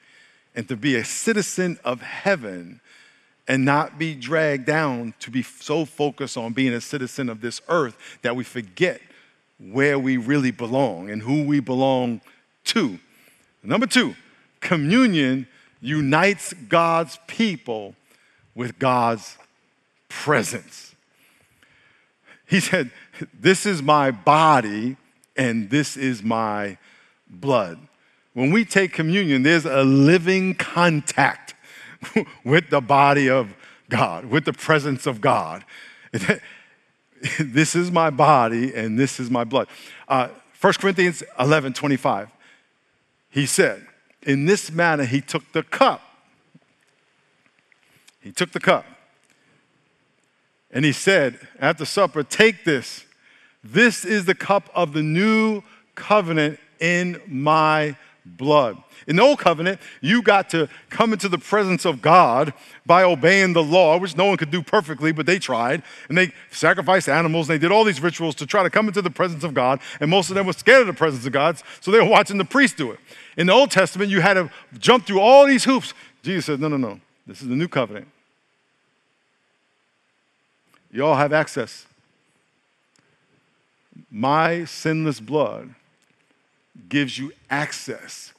and 0.54 0.68
to 0.68 0.76
be 0.76 0.96
a 0.96 1.04
citizen 1.04 1.78
of 1.84 2.00
heaven 2.00 2.80
and 3.49 3.64
not 3.64 3.99
be 3.99 4.14
dragged 4.14 4.66
down 4.66 5.14
to 5.20 5.30
be 5.30 5.42
so 5.42 5.84
focused 5.84 6.37
on 6.37 6.52
being 6.52 6.72
a 6.72 6.80
citizen 6.80 7.28
of 7.28 7.40
this 7.40 7.61
earth 7.68 7.96
that 8.22 8.37
we 8.37 8.44
forget 8.44 9.00
where 9.58 9.99
we 9.99 10.16
really 10.16 10.50
belong 10.50 11.11
and 11.11 11.22
who 11.22 11.44
we 11.44 11.61
belong 11.61 12.20
to. 12.64 12.99
Number 13.62 13.87
two, 13.87 14.14
communion 14.61 15.46
unites 15.80 16.52
God's 16.52 17.18
people 17.26 17.94
with 18.54 18.78
God's 18.78 19.37
presence. 20.08 20.94
He 22.46 22.61
said, 22.61 22.90
This 23.38 23.67
is 23.67 23.83
my 23.83 24.11
body 24.11 24.97
and 25.37 25.71
this 25.71 25.97
is 25.97 26.23
my 26.23 26.79
blood. 27.29 27.79
When 28.35 28.50
we 28.50 28.64
take 28.64 28.93
communion, 28.93 29.43
there's 29.43 29.67
a 29.67 29.83
living 29.83 30.55
contact 30.55 31.55
with 32.45 32.71
the 32.71 32.81
body 32.81 33.29
of 33.29 33.55
God, 33.88 34.26
with 34.26 34.45
the 34.45 34.52
presence 34.52 35.07
of 35.07 35.21
God. 35.21 35.64
this 37.38 37.75
is 37.76 37.91
my 37.91 38.11
body 38.11 38.75
and 38.75 38.99
this 38.99 39.21
is 39.21 39.31
my 39.31 39.45
blood. 39.45 39.69
Uh, 40.09 40.29
1 40.61 40.73
Corinthians 40.75 41.23
11 41.38 41.73
25, 41.73 42.29
he 43.31 43.47
said, 43.47 43.87
In 44.23 44.47
this 44.47 44.71
manner, 44.71 45.05
he 45.05 45.21
took 45.21 45.52
the 45.52 45.62
cup. 45.62 46.00
He 48.21 48.31
took 48.31 48.52
the 48.52 48.61
cup. 48.61 48.87
And 50.71 50.85
he 50.85 50.93
said, 50.93 51.38
After 51.59 51.85
supper, 51.85 52.23
take 52.23 52.64
this. 52.64 53.05
This 53.64 54.04
is 54.04 54.25
the 54.25 54.35
cup 54.35 54.71
of 54.75 54.92
the 54.92 55.02
new 55.02 55.62
covenant 55.95 56.59
in 56.81 57.21
my 57.26 57.97
blood. 58.25 58.76
In 59.07 59.16
the 59.16 59.23
old 59.23 59.38
covenant, 59.38 59.81
you 60.00 60.23
got 60.23 60.49
to 60.50 60.69
come 60.90 61.12
into 61.12 61.28
the 61.28 61.38
presence 61.38 61.85
of 61.85 62.00
God 62.00 62.52
by 62.87 63.02
obeying 63.02 63.52
the 63.52 63.62
law, 63.62 63.99
which 63.99 64.16
no 64.16 64.26
one 64.26 64.37
could 64.37 64.50
do 64.50 64.62
perfectly, 64.62 65.12
but 65.12 65.26
they 65.26 65.38
tried. 65.38 65.83
And 66.09 66.16
they 66.16 66.33
sacrificed 66.50 67.09
animals, 67.09 67.49
and 67.49 67.59
they 67.59 67.61
did 67.61 67.73
all 67.73 67.85
these 67.85 68.00
rituals 68.00 68.35
to 68.37 68.47
try 68.47 68.62
to 68.62 68.71
come 68.71 68.88
into 68.88 69.02
the 69.02 69.11
presence 69.11 69.42
of 69.45 69.54
God. 69.54 69.81
And 70.00 70.11
most 70.11 70.28
of 70.28 70.37
them 70.37 70.47
were 70.47 70.52
scared 70.52 70.83
of 70.83 70.87
the 70.87 70.92
presence 70.92 71.26
of 71.26 71.33
God, 71.33 71.61
so 71.81 71.90
they 71.90 71.99
were 71.99 72.09
watching 72.09 72.38
the 72.38 72.45
priest 72.45 72.76
do 72.76 72.92
it. 72.92 73.00
In 73.37 73.49
the 73.49 73.52
Old 73.52 73.71
Testament, 73.71 74.11
you 74.11 74.21
had 74.21 74.35
to 74.35 74.50
jump 74.78 75.07
through 75.07 75.21
all 75.21 75.47
these 75.47 75.64
hoops. 75.64 75.95
Jesus 76.23 76.47
said, 76.47 76.61
No, 76.61 76.69
no, 76.69 76.76
no. 76.76 77.00
This 77.26 77.42
is 77.42 77.49
the 77.49 77.57
new 77.57 77.69
covenant. 77.69 78.09
You 80.90 81.04
all 81.07 81.16
have 81.16 81.33
access. 81.33 81.87
My 84.11 84.64
sinless 84.64 85.20
blood 85.20 85.75
gives 86.88 87.18
you 87.18 87.32
access 87.50 88.32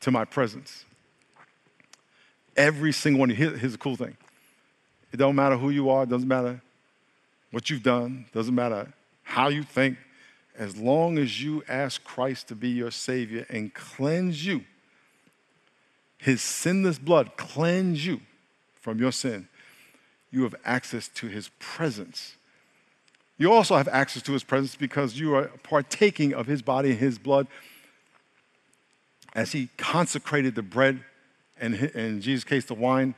to 0.00 0.10
my 0.10 0.24
presence. 0.24 0.84
Every 2.56 2.92
single 2.92 3.20
one. 3.20 3.30
Here, 3.30 3.56
here's 3.56 3.72
the 3.72 3.78
cool 3.78 3.96
thing. 3.96 4.16
It 5.12 5.16
don't 5.16 5.36
matter 5.36 5.56
who 5.56 5.70
you 5.70 5.90
are, 5.90 6.04
it 6.04 6.08
doesn't 6.08 6.28
matter 6.28 6.60
what 7.50 7.68
you've 7.68 7.82
done, 7.82 8.26
it 8.28 8.34
doesn't 8.34 8.54
matter 8.54 8.92
how 9.22 9.48
you 9.48 9.62
think, 9.62 9.98
as 10.58 10.76
long 10.76 11.18
as 11.18 11.42
you 11.42 11.62
ask 11.68 12.02
Christ 12.04 12.48
to 12.48 12.54
be 12.54 12.68
your 12.68 12.90
Savior 12.90 13.46
and 13.48 13.72
cleanse 13.72 14.44
you, 14.44 14.64
His 16.18 16.42
sinless 16.42 16.98
blood 16.98 17.36
cleanse 17.36 18.04
you 18.04 18.20
from 18.82 18.98
your 18.98 19.12
sin, 19.12 19.48
you 20.32 20.42
have 20.42 20.56
access 20.64 21.08
to 21.08 21.28
his 21.28 21.50
presence. 21.60 22.34
You 23.38 23.52
also 23.52 23.76
have 23.76 23.88
access 23.88 24.22
to 24.24 24.32
his 24.32 24.44
presence 24.44 24.76
because 24.76 25.18
you 25.18 25.34
are 25.34 25.48
partaking 25.62 26.34
of 26.34 26.46
his 26.46 26.62
body 26.62 26.90
and 26.90 26.98
his 26.98 27.18
blood 27.18 27.46
as 29.34 29.52
he 29.52 29.70
consecrated 29.78 30.54
the 30.54 30.62
bread 30.62 31.02
and 31.62 31.76
in 31.76 32.20
Jesus' 32.20 32.44
case, 32.44 32.64
the 32.64 32.74
wine. 32.74 33.14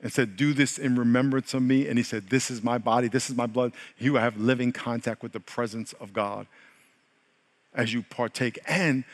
and 0.00 0.12
said, 0.12 0.36
Do 0.36 0.52
this 0.52 0.78
in 0.78 0.96
remembrance 0.96 1.54
of 1.54 1.62
me. 1.62 1.88
And 1.88 1.96
he 1.96 2.02
said, 2.02 2.28
This 2.28 2.50
is 2.50 2.62
my 2.62 2.76
body, 2.76 3.08
this 3.08 3.30
is 3.30 3.36
my 3.36 3.46
blood. 3.46 3.72
You 3.98 4.16
have 4.16 4.36
living 4.36 4.72
contact 4.72 5.22
with 5.22 5.32
the 5.32 5.40
presence 5.40 5.92
of 5.94 6.12
God 6.12 6.46
as 7.72 7.94
you 7.94 8.02
partake. 8.02 8.58
And 8.66 9.04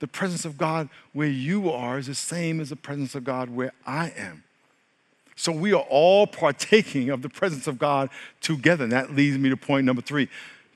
the 0.00 0.08
presence 0.08 0.44
of 0.44 0.56
God 0.56 0.88
where 1.12 1.28
you 1.28 1.70
are 1.70 1.98
is 1.98 2.06
the 2.06 2.14
same 2.14 2.60
as 2.60 2.70
the 2.70 2.76
presence 2.76 3.14
of 3.14 3.24
God 3.24 3.50
where 3.50 3.72
I 3.86 4.10
am. 4.16 4.44
So 5.36 5.52
we 5.52 5.72
are 5.72 5.84
all 5.88 6.26
partaking 6.26 7.10
of 7.10 7.22
the 7.22 7.28
presence 7.28 7.66
of 7.66 7.78
God 7.78 8.10
together. 8.40 8.84
And 8.84 8.92
that 8.92 9.14
leads 9.14 9.38
me 9.38 9.48
to 9.50 9.56
point 9.56 9.86
number 9.86 10.02
three 10.02 10.28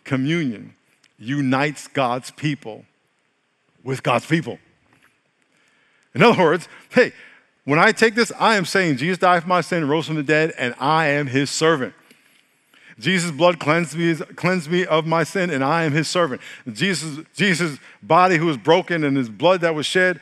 communion 0.05 0.75
unites 1.19 1.89
God's 1.89 2.31
people 2.31 2.85
with 3.83 4.03
God's 4.03 4.27
people. 4.27 4.59
In 6.15 6.23
other 6.23 6.43
words, 6.43 6.69
hey, 6.91 7.13
when 7.65 7.79
I 7.79 7.93
take 7.93 8.15
this, 8.15 8.33
I 8.39 8.57
am 8.57 8.65
saying 8.65 8.97
Jesus 8.99 9.19
died 9.19 9.43
for 9.43 9.49
my 9.49 9.61
sin, 9.61 9.79
and 9.79 9.91
rose 9.91 10.07
from 10.07 10.17
the 10.17 10.23
dead, 10.23 10.55
and 10.57 10.75
I 10.79 11.09
am 11.09 11.27
his 11.27 11.51
servant. 11.51 11.95
Jesus' 12.99 13.31
blood 13.31 13.59
cleansed 13.59 13.97
me, 13.97 14.15
cleansed 14.15 14.71
me 14.71 14.87
of 14.87 15.05
my 15.07 15.25
sin, 15.25 15.51
and 15.51 15.63
I 15.63 15.85
am 15.85 15.93
his 15.93 16.09
servant. 16.09 16.41
Jesus' 16.73 17.25
Jesus' 17.35 17.79
body, 18.03 18.37
who 18.37 18.47
was 18.47 18.57
broken, 18.57 19.05
and 19.05 19.17
his 19.17 19.29
blood 19.29 19.61
that 19.61 19.75
was 19.75 19.85
shed, 19.85 20.21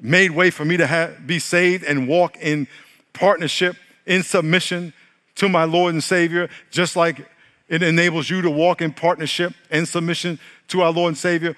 made 0.00 0.30
way 0.30 0.50
for 0.50 0.64
me 0.64 0.76
to 0.76 0.86
have, 0.86 1.26
be 1.26 1.38
saved 1.38 1.82
and 1.82 2.06
walk 2.06 2.36
in 2.36 2.68
partnership, 3.16 3.76
in 4.06 4.22
submission 4.22 4.92
to 5.34 5.48
my 5.48 5.64
Lord 5.64 5.94
and 5.94 6.02
Savior, 6.02 6.48
just 6.70 6.96
like 6.96 7.26
it 7.68 7.82
enables 7.82 8.30
you 8.30 8.42
to 8.42 8.50
walk 8.50 8.80
in 8.80 8.92
partnership 8.92 9.52
and 9.70 9.86
submission 9.86 10.38
to 10.68 10.82
our 10.82 10.92
Lord 10.92 11.08
and 11.08 11.18
Savior, 11.18 11.56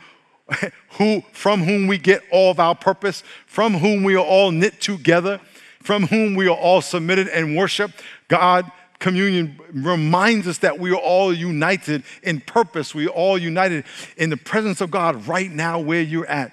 who, 0.93 1.23
from 1.33 1.63
whom 1.63 1.87
we 1.87 1.99
get 1.99 2.23
all 2.33 2.51
of 2.51 2.59
our 2.59 2.75
purpose, 2.75 3.23
from 3.47 3.75
whom 3.75 4.03
we 4.03 4.15
are 4.17 4.25
all 4.25 4.51
knit 4.51 4.81
together, 4.81 5.41
from 5.83 6.07
whom 6.07 6.35
we 6.35 6.49
are 6.49 6.57
all 6.57 6.81
submitted 6.81 7.29
and 7.29 7.57
worship. 7.57 7.91
God, 8.29 8.71
communion 8.99 9.61
reminds 9.73 10.49
us 10.49 10.59
that 10.59 10.79
we 10.79 10.91
are 10.91 10.97
all 10.97 11.33
united 11.33 12.03
in 12.23 12.41
purpose. 12.41 12.95
We 12.95 13.07
are 13.07 13.11
all 13.11 13.39
united 13.39 13.85
in 14.17 14.31
the 14.31 14.37
presence 14.37 14.81
of 14.81 14.91
God 14.91 15.27
right 15.29 15.51
now 15.51 15.79
where 15.79 16.01
you're 16.01 16.27
at. 16.27 16.53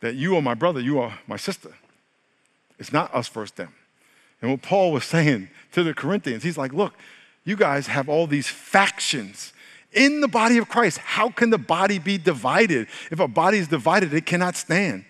That 0.00 0.14
you 0.14 0.36
are 0.36 0.42
my 0.42 0.54
brother, 0.54 0.80
you 0.80 1.00
are 1.00 1.18
my 1.26 1.36
sister. 1.36 1.72
It's 2.78 2.92
not 2.92 3.14
us 3.14 3.28
first, 3.28 3.56
them. 3.56 3.72
And 4.40 4.50
what 4.50 4.62
Paul 4.62 4.92
was 4.92 5.04
saying 5.04 5.48
to 5.72 5.82
the 5.82 5.94
Corinthians, 5.94 6.42
he's 6.42 6.58
like, 6.58 6.72
look, 6.72 6.94
you 7.44 7.56
guys 7.56 7.86
have 7.86 8.08
all 8.08 8.26
these 8.26 8.46
factions 8.46 9.52
in 9.92 10.20
the 10.20 10.28
body 10.28 10.58
of 10.58 10.68
Christ. 10.68 10.98
How 10.98 11.30
can 11.30 11.50
the 11.50 11.58
body 11.58 11.98
be 11.98 12.18
divided? 12.18 12.88
If 13.10 13.20
a 13.20 13.28
body 13.28 13.58
is 13.58 13.68
divided, 13.68 14.12
it 14.12 14.26
cannot 14.26 14.54
stand. 14.54 15.04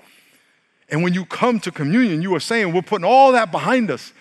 And 0.89 1.03
when 1.03 1.13
you 1.13 1.25
come 1.25 1.61
to 1.61 1.71
communion, 1.71 2.23
you 2.23 2.35
are 2.35 2.41
saying, 2.41 2.73
We're 2.73 2.83
putting 2.83 3.05
all 3.05 3.33
that 3.33 3.51
behind 3.51 3.91
us. 3.91 4.13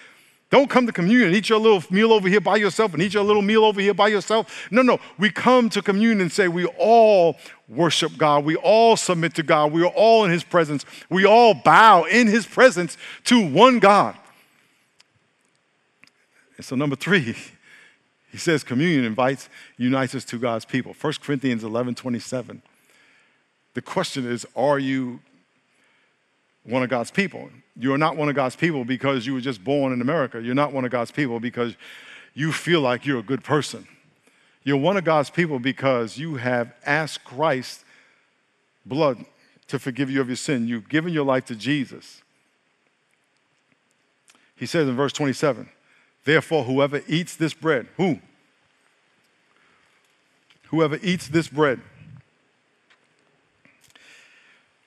Don't 0.50 0.70
come 0.70 0.86
to 0.86 0.94
communion 0.94 1.28
and 1.28 1.36
eat 1.36 1.50
your 1.50 1.60
little 1.60 1.84
meal 1.90 2.14
over 2.14 2.30
here 2.30 2.40
by 2.40 2.56
yourself 2.56 2.94
and 2.94 3.04
eat 3.04 3.14
your 3.14 3.24
little 3.24 3.42
meal 3.42 3.66
over 3.66 3.82
here 3.82 3.94
by 3.94 4.08
yourself. 4.08 4.68
No, 4.72 4.82
no. 4.82 4.98
We 5.18 5.30
come 5.30 5.70
to 5.72 5.82
communion 5.82 6.22
and 6.22 6.32
say 6.32 6.48
we 6.48 6.66
all 6.78 7.36
worship 7.68 8.16
God. 8.18 8.46
We 8.46 8.56
all 8.56 8.96
submit 8.96 9.36
to 9.36 9.44
God. 9.44 9.74
We 9.74 9.84
are 9.84 9.92
all 9.94 10.24
in 10.24 10.32
His 10.32 10.46
presence. 10.46 10.86
We 11.10 11.26
all 11.26 11.54
bow 11.54 12.06
in 12.06 12.28
His 12.28 12.46
presence 12.46 12.98
to 13.26 13.46
one 13.46 13.80
God. 13.80 14.16
And 16.56 16.66
so, 16.66 16.78
number 16.78 16.96
three, 16.96 17.36
he 18.32 18.38
says 18.38 18.64
communion 18.64 19.04
invites, 19.04 19.50
unites 19.78 20.16
us 20.16 20.24
to 20.26 20.40
God's 20.40 20.64
people. 20.64 20.96
1 21.00 21.14
Corinthians 21.22 21.64
11 21.64 21.96
27. 21.96 22.62
The 23.74 23.82
question 23.82 24.26
is, 24.26 24.46
are 24.56 24.80
you 24.80 25.20
one 26.68 26.84
of 26.84 26.90
God's 26.90 27.10
people? 27.10 27.50
You 27.76 27.94
are 27.94 27.98
not 27.98 28.16
one 28.16 28.30
of 28.30 28.36
God's 28.36 28.56
people 28.56 28.86
because 28.86 29.26
you 29.26 29.34
were 29.34 29.42
just 29.42 29.64
born 29.64 29.94
in 29.94 30.02
America. 30.02 30.42
You're 30.42 30.56
not 30.56 30.74
one 30.74 30.86
of 30.86 30.92
God's 30.92 31.12
people 31.12 31.40
because 31.40 31.76
you 32.34 32.52
feel 32.52 32.82
like 32.82 33.06
you're 33.06 33.20
a 33.20 33.24
good 33.24 33.44
person. 33.44 33.88
You're 34.64 34.78
one 34.78 34.98
of 34.98 35.04
God's 35.04 35.30
people 35.30 35.60
because 35.60 36.18
you 36.18 36.36
have 36.36 36.74
asked 36.86 37.24
Christ 37.24 37.84
blood 38.86 39.26
to 39.68 39.80
forgive 39.80 40.10
you 40.10 40.22
of 40.22 40.28
your 40.28 40.36
sin. 40.36 40.68
You've 40.68 40.90
given 40.90 41.14
your 41.14 41.26
life 41.26 41.46
to 41.46 41.56
Jesus. 41.56 42.22
He 44.56 44.66
says 44.66 44.88
in 44.88 44.96
verse 44.96 45.14
27 45.14 45.70
Therefore, 46.26 46.66
whoever 46.66 47.02
eats 47.08 47.36
this 47.36 47.54
bread, 47.54 47.88
who? 47.96 48.20
Whoever 50.70 51.00
eats 51.02 51.30
this 51.30 51.48
bread 51.48 51.80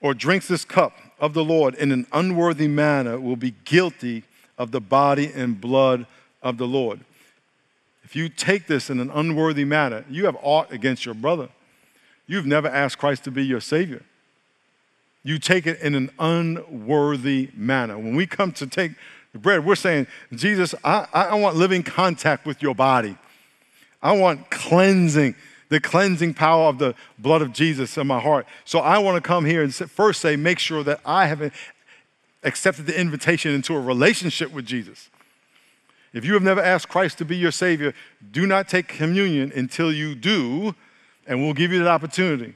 or 0.03 0.13
drinks 0.13 0.49
this 0.49 0.65
cup 0.65 0.93
of 1.21 1.35
the 1.35 1.45
Lord 1.45 1.75
in 1.75 1.93
an 1.93 2.07
unworthy 2.13 2.67
manner 2.67 3.21
will 3.21 3.37
be 3.37 3.55
guilty 3.65 4.25
of 4.59 4.73
the 4.73 4.81
body 4.81 5.31
and 5.33 5.61
blood 5.61 6.07
of 6.43 6.59
the 6.59 6.67
Lord. 6.67 7.01
If 8.05 8.17
you 8.17 8.29
take 8.29 8.67
this 8.67 8.91
in 8.91 8.99
an 8.99 9.11
unworthy 9.11 9.65
manner, 9.65 10.05
you 10.11 10.25
have 10.25 10.37
aught 10.43 10.73
against 10.73 11.05
your 11.05 11.15
brother. 11.15 11.49
You've 12.27 12.47
never 12.47 12.69
asked 12.69 12.99
Christ 12.99 13.25
to 13.25 13.31
be 13.31 13.45
your 13.45 13.61
Savior. 13.61 14.03
You 15.23 15.39
take 15.39 15.67
it 15.67 15.81
in 15.81 15.95
an 15.95 16.11
unworthy 16.19 17.51
manner. 17.55 17.99
When 17.99 18.17
we 18.17 18.27
come 18.27 18.53
to 18.53 18.67
take 18.67 18.93
the 19.33 19.39
bread, 19.39 19.65
we're 19.65 19.77
saying, 19.77 20.07
Jesus, 20.33 20.75
I, 20.83 21.07
I 21.13 21.35
want 21.37 21.57
living 21.57 21.83
contact 21.83 22.47
with 22.47 22.63
your 22.63 22.75
body. 22.75 23.17
I 24.03 24.13
want 24.13 24.51
cleansing, 24.51 25.35
the 25.71 25.81
cleansing 25.81 26.35
power 26.35 26.65
of 26.65 26.79
the 26.79 26.95
blood 27.19 27.41
of 27.41 27.53
Jesus 27.53 27.97
in 27.97 28.07
my 28.07 28.21
heart. 28.21 28.47
So 28.65 28.81
I 28.81 28.99
want 28.99 29.17
to 29.17 29.27
come 29.27 29.47
here 29.47 29.63
and 29.63 29.75
first 29.75 30.21
say, 30.21 30.37
make 30.37 30.59
sure 30.59 30.85
that 30.85 31.01
I 31.07 31.27
have 31.27 31.53
accepted 32.43 32.87
the 32.87 33.01
invitation 33.01 33.55
into 33.55 33.75
a 33.75 33.81
relationship 33.81 34.53
with 34.53 34.67
Jesus. 34.67 35.09
If 36.13 36.25
you 36.25 36.35
have 36.35 36.43
never 36.43 36.61
asked 36.61 36.89
Christ 36.89 37.19
to 37.19 37.25
be 37.25 37.37
your 37.37 37.53
Savior, 37.53 37.95
do 38.33 38.47
not 38.47 38.69
take 38.69 38.89
communion 38.89 39.53
until 39.55 39.93
you 39.93 40.17
do, 40.17 40.75
and 41.27 41.41
we'll 41.41 41.55
give 41.55 41.73
you 41.73 41.79
that 41.79 41.89
opportunity. 41.89 42.55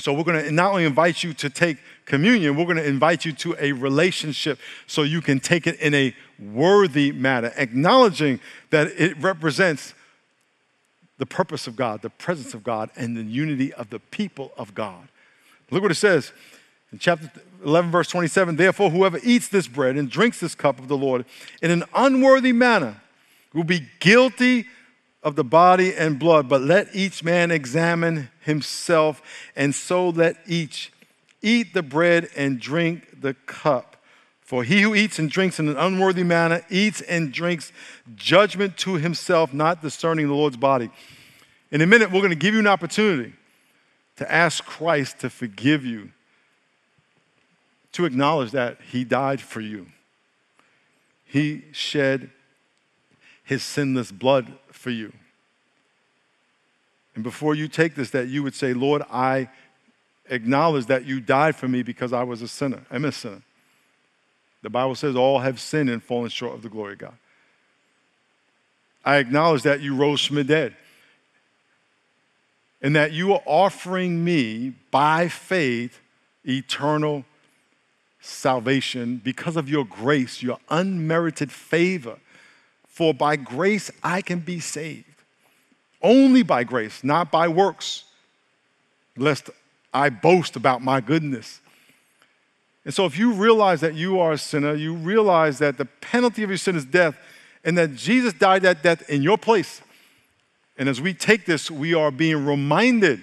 So 0.00 0.12
we're 0.12 0.24
going 0.24 0.42
to 0.42 0.50
not 0.50 0.72
only 0.72 0.84
invite 0.84 1.22
you 1.22 1.32
to 1.34 1.50
take 1.50 1.76
communion, 2.06 2.56
we're 2.56 2.64
going 2.64 2.78
to 2.78 2.86
invite 2.86 3.24
you 3.24 3.32
to 3.32 3.54
a 3.60 3.70
relationship 3.72 4.58
so 4.88 5.02
you 5.02 5.20
can 5.20 5.38
take 5.38 5.68
it 5.68 5.78
in 5.78 5.94
a 5.94 6.14
worthy 6.40 7.12
manner, 7.12 7.52
acknowledging 7.56 8.40
that 8.70 8.88
it 8.98 9.16
represents 9.18 9.94
the 11.20 11.26
purpose 11.26 11.66
of 11.66 11.76
God, 11.76 12.00
the 12.00 12.08
presence 12.08 12.54
of 12.54 12.64
God, 12.64 12.88
and 12.96 13.14
the 13.14 13.22
unity 13.22 13.74
of 13.74 13.90
the 13.90 13.98
people 13.98 14.52
of 14.56 14.74
God. 14.74 15.06
Look 15.70 15.82
what 15.82 15.90
it 15.90 15.96
says 15.96 16.32
in 16.92 16.98
chapter 16.98 17.30
11, 17.62 17.90
verse 17.90 18.08
27 18.08 18.56
Therefore, 18.56 18.88
whoever 18.88 19.20
eats 19.22 19.46
this 19.46 19.68
bread 19.68 19.98
and 19.98 20.10
drinks 20.10 20.40
this 20.40 20.54
cup 20.54 20.78
of 20.78 20.88
the 20.88 20.96
Lord 20.96 21.26
in 21.60 21.70
an 21.70 21.84
unworthy 21.94 22.52
manner 22.52 23.02
will 23.52 23.64
be 23.64 23.86
guilty 23.98 24.64
of 25.22 25.36
the 25.36 25.44
body 25.44 25.94
and 25.94 26.18
blood, 26.18 26.48
but 26.48 26.62
let 26.62 26.88
each 26.94 27.22
man 27.22 27.50
examine 27.50 28.30
himself, 28.40 29.20
and 29.54 29.74
so 29.74 30.08
let 30.08 30.38
each 30.46 30.90
eat 31.42 31.74
the 31.74 31.82
bread 31.82 32.30
and 32.34 32.58
drink 32.58 33.20
the 33.20 33.34
cup. 33.44 33.99
For 34.50 34.64
he 34.64 34.82
who 34.82 34.96
eats 34.96 35.20
and 35.20 35.30
drinks 35.30 35.60
in 35.60 35.68
an 35.68 35.76
unworthy 35.76 36.24
manner 36.24 36.62
eats 36.68 37.02
and 37.02 37.32
drinks 37.32 37.70
judgment 38.16 38.76
to 38.78 38.94
himself, 38.94 39.54
not 39.54 39.80
discerning 39.80 40.26
the 40.26 40.34
Lord's 40.34 40.56
body. 40.56 40.90
In 41.70 41.80
a 41.82 41.86
minute, 41.86 42.10
we're 42.10 42.18
going 42.18 42.30
to 42.30 42.34
give 42.34 42.54
you 42.54 42.58
an 42.58 42.66
opportunity 42.66 43.32
to 44.16 44.32
ask 44.32 44.64
Christ 44.64 45.20
to 45.20 45.30
forgive 45.30 45.86
you, 45.86 46.10
to 47.92 48.04
acknowledge 48.04 48.50
that 48.50 48.78
he 48.90 49.04
died 49.04 49.40
for 49.40 49.60
you. 49.60 49.86
He 51.24 51.66
shed 51.70 52.28
his 53.44 53.62
sinless 53.62 54.10
blood 54.10 54.52
for 54.72 54.90
you. 54.90 55.12
And 57.14 57.22
before 57.22 57.54
you 57.54 57.68
take 57.68 57.94
this, 57.94 58.10
that 58.10 58.26
you 58.26 58.42
would 58.42 58.56
say, 58.56 58.74
Lord, 58.74 59.02
I 59.12 59.48
acknowledge 60.28 60.86
that 60.86 61.04
you 61.06 61.20
died 61.20 61.54
for 61.54 61.68
me 61.68 61.84
because 61.84 62.12
I 62.12 62.24
was 62.24 62.42
a 62.42 62.48
sinner. 62.48 62.82
I'm 62.90 63.04
a 63.04 63.12
sinner. 63.12 63.42
The 64.62 64.70
Bible 64.70 64.94
says 64.94 65.16
all 65.16 65.38
have 65.40 65.60
sinned 65.60 65.90
and 65.90 66.02
fallen 66.02 66.28
short 66.28 66.54
of 66.54 66.62
the 66.62 66.68
glory 66.68 66.94
of 66.94 66.98
God. 66.98 67.14
I 69.04 69.16
acknowledge 69.16 69.62
that 69.62 69.80
you 69.80 69.94
rose 69.96 70.24
from 70.24 70.36
the 70.36 70.44
dead 70.44 70.76
and 72.82 72.96
that 72.96 73.12
you 73.12 73.32
are 73.32 73.42
offering 73.46 74.24
me 74.24 74.74
by 74.90 75.28
faith 75.28 76.00
eternal 76.46 77.24
salvation 78.20 79.20
because 79.22 79.56
of 79.56 79.68
your 79.68 79.84
grace, 79.84 80.42
your 80.42 80.58
unmerited 80.68 81.50
favor. 81.50 82.18
For 82.86 83.14
by 83.14 83.36
grace 83.36 83.90
I 84.02 84.20
can 84.20 84.40
be 84.40 84.60
saved. 84.60 85.04
Only 86.02 86.42
by 86.42 86.64
grace, 86.64 87.04
not 87.04 87.30
by 87.30 87.48
works, 87.48 88.04
lest 89.16 89.50
I 89.92 90.10
boast 90.10 90.56
about 90.56 90.82
my 90.82 91.00
goodness. 91.00 91.60
And 92.84 92.94
so, 92.94 93.04
if 93.04 93.18
you 93.18 93.32
realize 93.32 93.80
that 93.82 93.94
you 93.94 94.18
are 94.20 94.32
a 94.32 94.38
sinner, 94.38 94.74
you 94.74 94.94
realize 94.94 95.58
that 95.58 95.76
the 95.76 95.84
penalty 95.84 96.42
of 96.42 96.50
your 96.50 96.56
sin 96.56 96.76
is 96.76 96.84
death, 96.84 97.16
and 97.64 97.76
that 97.76 97.94
Jesus 97.94 98.32
died 98.32 98.62
that 98.62 98.82
death 98.82 99.08
in 99.10 99.22
your 99.22 99.36
place. 99.36 99.82
And 100.78 100.88
as 100.88 101.00
we 101.00 101.12
take 101.12 101.44
this, 101.44 101.70
we 101.70 101.92
are 101.92 102.10
being 102.10 102.46
reminded 102.46 103.20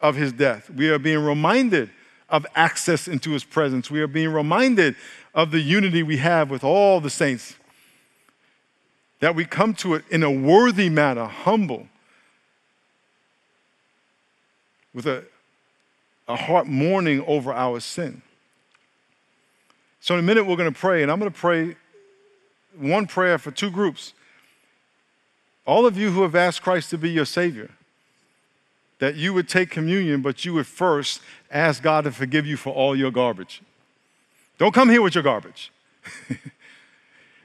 of 0.00 0.14
his 0.14 0.32
death. 0.32 0.70
We 0.70 0.90
are 0.90 0.98
being 0.98 1.24
reminded 1.24 1.90
of 2.28 2.46
access 2.54 3.08
into 3.08 3.32
his 3.32 3.42
presence. 3.42 3.90
We 3.90 4.00
are 4.00 4.06
being 4.06 4.32
reminded 4.32 4.94
of 5.34 5.50
the 5.50 5.60
unity 5.60 6.02
we 6.02 6.18
have 6.18 6.50
with 6.50 6.62
all 6.62 7.00
the 7.00 7.10
saints. 7.10 7.56
That 9.18 9.34
we 9.34 9.44
come 9.44 9.74
to 9.74 9.94
it 9.94 10.04
in 10.08 10.22
a 10.22 10.30
worthy 10.30 10.88
manner, 10.88 11.26
humble, 11.26 11.88
with 14.94 15.06
a, 15.06 15.24
a 16.30 16.36
heart 16.36 16.66
mourning 16.66 17.24
over 17.26 17.52
our 17.52 17.80
sin. 17.80 18.22
So, 20.00 20.14
in 20.14 20.20
a 20.20 20.22
minute, 20.22 20.46
we're 20.46 20.56
going 20.56 20.72
to 20.72 20.78
pray, 20.78 21.02
and 21.02 21.10
I'm 21.10 21.18
going 21.18 21.30
to 21.30 21.38
pray 21.38 21.76
one 22.78 23.06
prayer 23.06 23.36
for 23.36 23.50
two 23.50 23.70
groups. 23.70 24.14
All 25.66 25.86
of 25.86 25.98
you 25.98 26.10
who 26.10 26.22
have 26.22 26.34
asked 26.34 26.62
Christ 26.62 26.90
to 26.90 26.98
be 26.98 27.10
your 27.10 27.26
Savior, 27.26 27.70
that 28.98 29.16
you 29.16 29.34
would 29.34 29.48
take 29.48 29.70
communion, 29.70 30.22
but 30.22 30.44
you 30.44 30.54
would 30.54 30.66
first 30.66 31.20
ask 31.50 31.82
God 31.82 32.04
to 32.04 32.12
forgive 32.12 32.46
you 32.46 32.56
for 32.56 32.72
all 32.72 32.96
your 32.96 33.10
garbage. 33.10 33.60
Don't 34.58 34.74
come 34.74 34.88
here 34.88 35.02
with 35.02 35.14
your 35.14 35.24
garbage. 35.24 35.72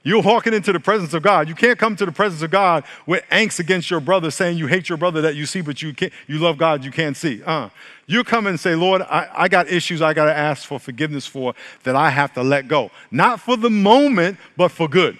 You're 0.05 0.21
walking 0.21 0.53
into 0.53 0.71
the 0.71 0.79
presence 0.79 1.15
of 1.15 1.23
God. 1.23 1.49
You 1.49 1.55
can't 1.55 1.79
come 1.79 1.95
to 1.95 2.05
the 2.05 2.11
presence 2.11 2.43
of 2.43 2.51
God 2.51 2.83
with 3.07 3.23
angst 3.31 3.59
against 3.59 3.89
your 3.89 3.99
brother, 3.99 4.29
saying 4.29 4.55
you 4.55 4.67
hate 4.67 4.87
your 4.87 4.99
brother 4.99 5.19
that 5.21 5.35
you 5.35 5.47
see, 5.47 5.61
but 5.61 5.81
you 5.81 5.95
can't, 5.95 6.13
you 6.27 6.37
love 6.37 6.59
God 6.59 6.85
you 6.85 6.91
can't 6.91 7.17
see. 7.17 7.41
Uh, 7.43 7.69
you 8.05 8.23
come 8.23 8.45
and 8.45 8.59
say, 8.59 8.75
Lord, 8.75 9.01
I, 9.01 9.27
I 9.33 9.47
got 9.47 9.67
issues 9.67 10.03
I 10.03 10.13
got 10.13 10.25
to 10.25 10.37
ask 10.37 10.67
for 10.67 10.79
forgiveness 10.79 11.25
for 11.25 11.55
that 11.85 11.95
I 11.95 12.11
have 12.11 12.35
to 12.35 12.43
let 12.43 12.67
go. 12.67 12.91
Not 13.09 13.39
for 13.39 13.57
the 13.57 13.71
moment, 13.71 14.37
but 14.55 14.69
for 14.69 14.87
good. 14.87 15.17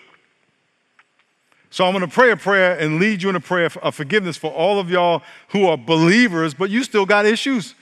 So 1.72 1.84
I'm 1.84 1.92
going 1.92 2.08
to 2.08 2.14
pray 2.14 2.30
a 2.30 2.38
prayer 2.38 2.78
and 2.78 3.00
lead 3.00 3.24
you 3.24 3.30
in 3.30 3.36
a 3.36 3.40
prayer 3.40 3.72
of 3.82 3.96
forgiveness 3.96 4.38
for 4.38 4.52
all 4.52 4.80
of 4.80 4.92
y'all 4.92 5.24
who 5.48 5.66
are 5.66 5.78
believers, 5.78 6.54
but 6.54 6.70
you 6.70 6.84
still 6.84 7.08
got 7.08 7.26
issues. 7.26 7.74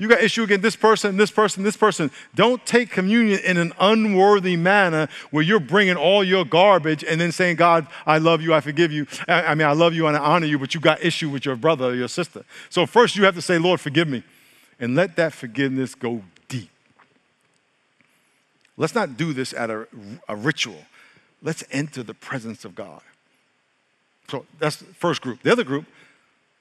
You 0.00 0.08
got 0.08 0.22
issue 0.22 0.42
against 0.44 0.62
this 0.62 0.76
person, 0.76 1.18
this 1.18 1.30
person, 1.30 1.62
this 1.62 1.76
person. 1.76 2.10
Don't 2.34 2.64
take 2.64 2.90
communion 2.90 3.38
in 3.40 3.58
an 3.58 3.74
unworthy 3.78 4.56
manner 4.56 5.08
where 5.30 5.44
you're 5.44 5.60
bringing 5.60 5.96
all 5.96 6.24
your 6.24 6.46
garbage 6.46 7.04
and 7.04 7.20
then 7.20 7.32
saying, 7.32 7.56
God, 7.56 7.86
I 8.06 8.16
love 8.16 8.40
you, 8.40 8.54
I 8.54 8.62
forgive 8.62 8.92
you. 8.92 9.06
I, 9.28 9.54
mean, 9.54 9.68
I 9.68 9.72
love 9.72 9.92
you 9.92 10.06
and 10.06 10.16
I 10.16 10.20
honor 10.20 10.46
you, 10.46 10.58
but 10.58 10.72
you 10.74 10.80
got 10.80 11.04
issue 11.04 11.28
with 11.28 11.44
your 11.44 11.54
brother 11.54 11.84
or 11.84 11.94
your 11.94 12.08
sister. 12.08 12.46
So 12.70 12.86
first 12.86 13.14
you 13.14 13.24
have 13.24 13.34
to 13.34 13.42
say, 13.42 13.58
Lord, 13.58 13.78
forgive 13.78 14.08
me. 14.08 14.22
And 14.80 14.96
let 14.96 15.16
that 15.16 15.34
forgiveness 15.34 15.94
go 15.94 16.22
deep. 16.48 16.70
Let's 18.78 18.94
not 18.94 19.18
do 19.18 19.34
this 19.34 19.52
at 19.52 19.68
a, 19.68 19.86
a 20.26 20.34
ritual. 20.34 20.86
Let's 21.42 21.62
enter 21.70 22.02
the 22.02 22.14
presence 22.14 22.64
of 22.64 22.74
God. 22.74 23.02
So 24.30 24.46
that's 24.58 24.76
the 24.76 24.86
first 24.94 25.20
group. 25.20 25.42
The 25.42 25.52
other 25.52 25.64
group, 25.64 25.84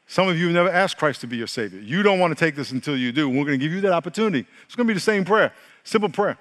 some 0.09 0.27
of 0.27 0.39
you 0.39 0.45
have 0.45 0.55
never 0.55 0.69
asked 0.69 0.97
Christ 0.97 1.21
to 1.21 1.27
be 1.27 1.37
your 1.37 1.45
Savior. 1.45 1.79
You 1.79 2.01
don't 2.01 2.17
want 2.17 2.35
to 2.35 2.45
take 2.45 2.55
this 2.55 2.71
until 2.71 2.97
you 2.97 3.11
do. 3.11 3.29
We're 3.29 3.45
going 3.45 3.59
to 3.59 3.63
give 3.63 3.71
you 3.71 3.81
that 3.81 3.91
opportunity. 3.91 4.43
It's 4.65 4.73
going 4.73 4.87
to 4.87 4.91
be 4.91 4.95
the 4.95 4.99
same 4.99 5.23
prayer, 5.23 5.53
simple 5.83 6.09
prayer 6.09 6.39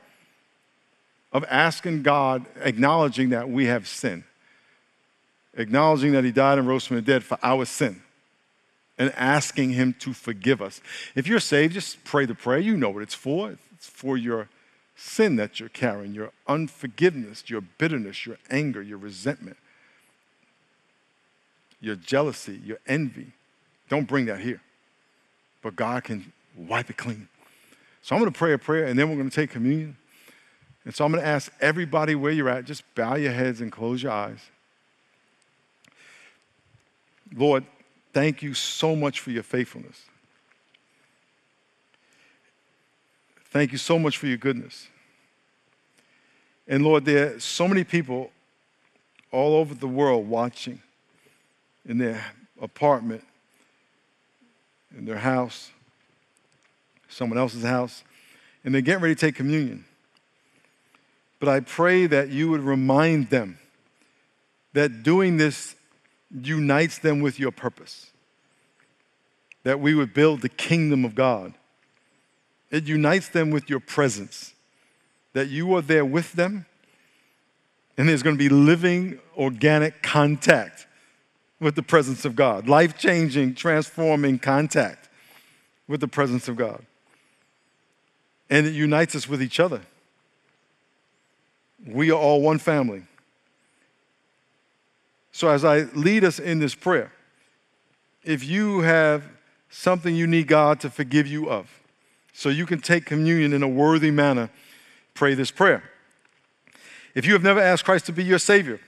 of 1.35 1.45
asking 1.51 2.03
God, 2.03 2.47
acknowledging 2.63 3.29
that 3.29 3.51
we 3.51 3.67
have 3.67 3.87
sin, 3.87 4.25
acknowledging 5.55 6.13
that 6.13 6.25
He 6.25 6.33
died 6.33 6.57
and 6.57 6.67
rose 6.67 6.87
from 6.87 6.97
the 6.97 7.03
dead 7.03 7.23
for 7.23 7.37
our 7.43 7.67
sin, 7.67 8.01
and 8.97 9.13
asking 9.15 9.73
Him 9.73 9.95
to 9.99 10.15
forgive 10.15 10.63
us. 10.63 10.81
If 11.15 11.27
you're 11.27 11.39
saved, 11.39 11.75
just 11.75 12.03
pray 12.05 12.25
the 12.25 12.35
prayer. 12.35 12.61
You 12.61 12.75
know 12.75 12.89
what 12.89 13.03
it's 13.03 13.15
for. 13.15 13.59
It's 13.75 13.87
for 13.87 14.17
your 14.17 14.49
sin 14.97 15.37
that 15.37 15.61
you're 15.61 15.69
carrying, 15.69 16.15
your 16.15 16.33
unforgiveness, 16.47 17.45
your 17.49 17.61
bitterness, 17.61 18.25
your 18.25 18.39
anger, 18.49 18.81
your 18.81 18.97
resentment, 18.97 19.59
your 21.83 21.97
jealousy, 21.97 22.63
your 22.65 22.79
envy 22.87 23.35
don't 23.89 24.07
bring 24.07 24.27
that 24.27 24.41
here. 24.41 24.61
But 25.63 25.77
God 25.77 26.05
can 26.05 26.33
wipe 26.57 26.91
it 26.91 26.97
clean. 26.97 27.29
So 28.03 28.15
I'm 28.15 28.23
going 28.23 28.33
to 28.33 28.39
pray 28.39 28.53
a 28.53 28.59
prayer 28.59 28.87
and 28.87 28.99
then 28.99 29.09
we're 29.09 29.17
going 29.17 29.31
to 29.31 29.35
take 29.35 29.51
communion. 29.51 29.97
And 30.85 30.95
so 30.95 31.05
I'm 31.05 31.13
going 31.13 31.23
to 31.23 31.29
ask 31.29 31.53
everybody 31.61 32.15
where 32.15 32.33
you're 32.33 32.49
at, 32.49 32.65
just 32.65 32.83
bow 32.95 33.17
your 33.17 33.33
heads 33.33 33.61
and 33.61 33.71
close 33.71 34.03
your 34.03 34.13
eyes. 34.13 34.41
Lord, 37.35 37.65
thank 38.13 38.43
you 38.43 38.55
so 38.55 38.97
much 38.97 39.21
for 39.21 39.31
your 39.31 39.43
faithfulness. 39.43 40.03
Thank 43.51 43.73
you 43.73 43.79
so 43.79 43.99
much 43.99 44.19
for 44.19 44.27
your 44.27 44.37
goodness. 44.37 44.89
And 46.67 46.85
Lord, 46.85 47.05
there 47.05 47.35
are 47.35 47.41
so 47.41 47.67
many 47.67 47.83
people 47.83 48.31
all 49.33 49.57
over 49.57 49.75
the 49.75 49.89
world 49.89 50.29
watching 50.29 50.81
in 51.87 51.99
their 51.99 52.25
apartment, 52.61 53.25
in 54.97 55.05
their 55.05 55.19
house, 55.19 55.71
someone 57.09 57.39
else's 57.39 57.65
house, 57.65 58.05
and 58.65 58.75
they're 58.75 58.83
getting 58.83 59.03
ready 59.03 59.15
to 59.15 59.21
take 59.21 59.35
communion. 59.35 59.85
But 61.41 61.49
I 61.49 61.61
pray 61.61 62.07
that 62.07 62.31
you 62.31 62.51
would 62.51 62.63
remind 62.63 63.31
them 63.31 63.59
that 64.73 65.03
doing 65.03 65.37
this 65.37 65.77
unites 66.31 66.99
them 66.99 67.21
with 67.21 67.39
your 67.39 67.53
purpose, 67.53 68.11
that 69.63 69.81
we 69.81 69.95
would 69.95 70.13
build 70.13 70.43
the 70.43 70.49
kingdom 70.49 71.05
of 71.05 71.15
God. 71.15 71.55
It 72.71 72.85
unites 72.85 73.29
them 73.29 73.51
with 73.51 73.71
your 73.71 73.81
presence, 73.81 74.55
that 75.33 75.49
you 75.49 75.75
are 75.75 75.83
there 75.83 76.05
with 76.05 76.33
them, 76.33 76.67
and 77.97 78.09
there's 78.09 78.23
going 78.23 78.37
to 78.37 78.39
be 78.39 78.49
living, 78.49 79.19
organic 79.37 80.03
contact 80.03 80.88
with 81.61 81.75
the 81.75 81.83
presence 81.83 82.25
of 82.25 82.37
God, 82.37 82.69
life 82.69 82.97
changing, 82.97 83.55
transforming 83.55 84.39
contact 84.39 85.09
with 85.89 86.01
the 86.01 86.09
presence 86.09 86.49
of 86.49 86.57
God. 86.57 86.85
And 88.49 88.67
it 88.67 88.75
unites 88.75 89.15
us 89.15 89.29
with 89.29 89.43
each 89.43 89.59
other. 89.59 89.81
We 91.87 92.11
are 92.11 92.19
all 92.19 92.41
one 92.41 92.59
family. 92.59 93.03
So, 95.33 95.49
as 95.49 95.65
I 95.65 95.83
lead 95.95 96.25
us 96.25 96.39
in 96.39 96.59
this 96.59 96.75
prayer, 96.75 97.13
if 98.25 98.45
you 98.45 98.81
have 98.81 99.25
something 99.71 100.15
you 100.15 100.27
need 100.27 100.49
God 100.49 100.81
to 100.81 100.91
forgive 100.91 101.27
you 101.27 101.49
of, 101.49 101.69
so 102.33 102.49
you 102.49 102.67
can 102.67 102.81
take 102.81 103.05
communion 103.05 103.53
in 103.53 103.63
a 103.63 103.69
worthy 103.69 104.11
manner, 104.11 104.51
pray 105.15 105.35
this 105.35 105.51
prayer. 105.51 105.83
If 107.15 107.27
you 107.27 107.33
have 107.33 107.43
never 107.43 107.61
asked 107.61 107.85
Christ 107.85 108.07
to 108.07 108.13
be 108.13 108.25
your 108.25 108.39
Savior, 108.39 108.81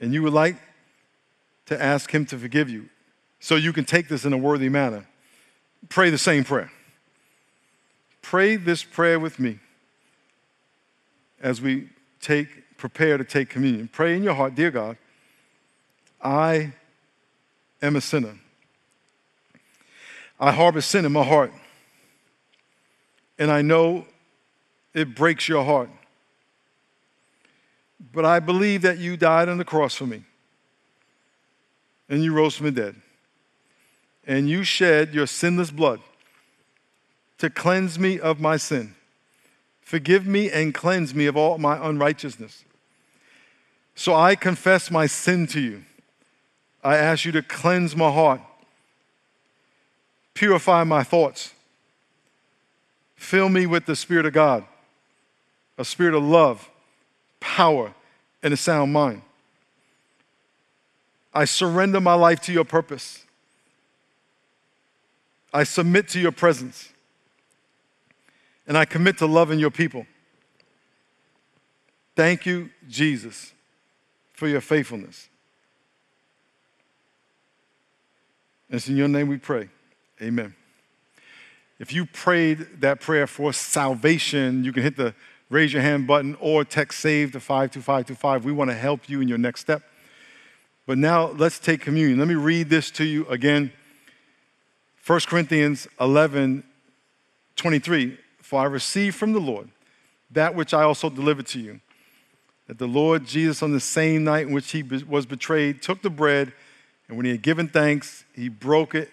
and 0.00 0.12
you 0.12 0.22
would 0.22 0.32
like 0.32 0.56
to 1.66 1.82
ask 1.82 2.10
Him 2.10 2.26
to 2.26 2.38
forgive 2.38 2.68
you 2.68 2.88
so 3.40 3.56
you 3.56 3.72
can 3.72 3.84
take 3.84 4.08
this 4.08 4.24
in 4.24 4.32
a 4.32 4.38
worthy 4.38 4.68
manner. 4.68 5.06
Pray 5.88 6.10
the 6.10 6.18
same 6.18 6.44
prayer. 6.44 6.70
Pray 8.22 8.56
this 8.56 8.82
prayer 8.82 9.20
with 9.20 9.38
me 9.38 9.58
as 11.40 11.60
we 11.60 11.88
take, 12.20 12.76
prepare 12.78 13.18
to 13.18 13.24
take 13.24 13.50
communion. 13.50 13.88
Pray 13.88 14.16
in 14.16 14.22
your 14.22 14.34
heart, 14.34 14.54
dear 14.54 14.70
God, 14.70 14.96
I 16.22 16.72
am 17.82 17.96
a 17.96 18.00
sinner. 18.00 18.38
I 20.40 20.52
harbor 20.52 20.80
sin 20.80 21.04
in 21.04 21.12
my 21.12 21.22
heart. 21.22 21.52
And 23.38 23.50
I 23.50 23.62
know 23.62 24.06
it 24.94 25.14
breaks 25.14 25.48
your 25.48 25.64
heart. 25.64 25.90
But 28.12 28.24
I 28.24 28.40
believe 28.40 28.82
that 28.82 28.98
you 28.98 29.16
died 29.16 29.48
on 29.48 29.58
the 29.58 29.64
cross 29.64 29.94
for 29.94 30.06
me 30.06 30.24
and 32.08 32.22
you 32.22 32.32
rose 32.32 32.56
from 32.56 32.66
the 32.66 32.72
dead. 32.72 32.96
And 34.26 34.48
you 34.48 34.64
shed 34.64 35.14
your 35.14 35.26
sinless 35.26 35.70
blood 35.70 36.00
to 37.38 37.50
cleanse 37.50 37.98
me 37.98 38.18
of 38.18 38.40
my 38.40 38.56
sin. 38.56 38.94
Forgive 39.82 40.26
me 40.26 40.50
and 40.50 40.72
cleanse 40.72 41.14
me 41.14 41.26
of 41.26 41.36
all 41.36 41.58
my 41.58 41.76
unrighteousness. 41.86 42.64
So 43.94 44.14
I 44.14 44.34
confess 44.34 44.90
my 44.90 45.06
sin 45.06 45.46
to 45.48 45.60
you. 45.60 45.84
I 46.82 46.96
ask 46.96 47.24
you 47.24 47.32
to 47.32 47.42
cleanse 47.42 47.96
my 47.96 48.10
heart, 48.10 48.40
purify 50.34 50.84
my 50.84 51.02
thoughts, 51.02 51.52
fill 53.16 53.48
me 53.48 53.66
with 53.66 53.86
the 53.86 53.96
Spirit 53.96 54.26
of 54.26 54.34
God, 54.34 54.64
a 55.78 55.84
spirit 55.84 56.14
of 56.14 56.22
love, 56.22 56.68
power, 57.40 57.94
and 58.42 58.52
a 58.52 58.56
sound 58.56 58.92
mind. 58.92 59.22
I 61.34 61.44
surrender 61.44 62.00
my 62.00 62.14
life 62.14 62.40
to 62.42 62.52
your 62.52 62.64
purpose. 62.64 63.24
I 65.52 65.64
submit 65.64 66.08
to 66.10 66.20
your 66.20 66.32
presence. 66.32 66.92
And 68.66 68.78
I 68.78 68.84
commit 68.84 69.18
to 69.18 69.26
loving 69.26 69.58
your 69.58 69.70
people. 69.70 70.06
Thank 72.16 72.46
you, 72.46 72.70
Jesus, 72.88 73.52
for 74.32 74.46
your 74.46 74.60
faithfulness. 74.60 75.28
And 78.68 78.76
it's 78.76 78.88
in 78.88 78.96
your 78.96 79.08
name 79.08 79.28
we 79.28 79.36
pray. 79.36 79.68
Amen. 80.22 80.54
If 81.78 81.92
you 81.92 82.06
prayed 82.06 82.80
that 82.80 83.00
prayer 83.00 83.26
for 83.26 83.52
salvation, 83.52 84.64
you 84.64 84.72
can 84.72 84.82
hit 84.82 84.96
the 84.96 85.14
raise 85.50 85.72
your 85.72 85.82
hand 85.82 86.06
button 86.06 86.36
or 86.40 86.64
text 86.64 87.00
save 87.00 87.32
to 87.32 87.40
52525. 87.40 88.44
We 88.44 88.52
want 88.52 88.70
to 88.70 88.76
help 88.76 89.08
you 89.08 89.20
in 89.20 89.28
your 89.28 89.38
next 89.38 89.60
step. 89.60 89.82
But 90.86 90.98
now 90.98 91.28
let's 91.28 91.58
take 91.58 91.80
communion. 91.80 92.18
Let 92.18 92.28
me 92.28 92.34
read 92.34 92.68
this 92.68 92.90
to 92.92 93.04
you 93.04 93.26
again. 93.26 93.72
1 95.06 95.20
Corinthians 95.26 95.88
11, 96.00 96.64
23 97.56 98.18
For 98.42 98.60
I 98.60 98.64
received 98.64 99.16
from 99.16 99.32
the 99.32 99.40
Lord 99.40 99.68
that 100.30 100.54
which 100.54 100.74
I 100.74 100.82
also 100.82 101.08
delivered 101.08 101.46
to 101.48 101.60
you, 101.60 101.80
that 102.66 102.78
the 102.78 102.88
Lord 102.88 103.26
Jesus, 103.26 103.62
on 103.62 103.72
the 103.72 103.80
same 103.80 104.24
night 104.24 104.46
in 104.46 104.52
which 104.52 104.70
he 104.72 104.82
was 104.82 105.26
betrayed, 105.26 105.80
took 105.80 106.02
the 106.02 106.10
bread, 106.10 106.52
and 107.08 107.16
when 107.16 107.24
he 107.24 107.32
had 107.32 107.42
given 107.42 107.68
thanks, 107.68 108.24
he 108.34 108.48
broke 108.48 108.94
it 108.94 109.10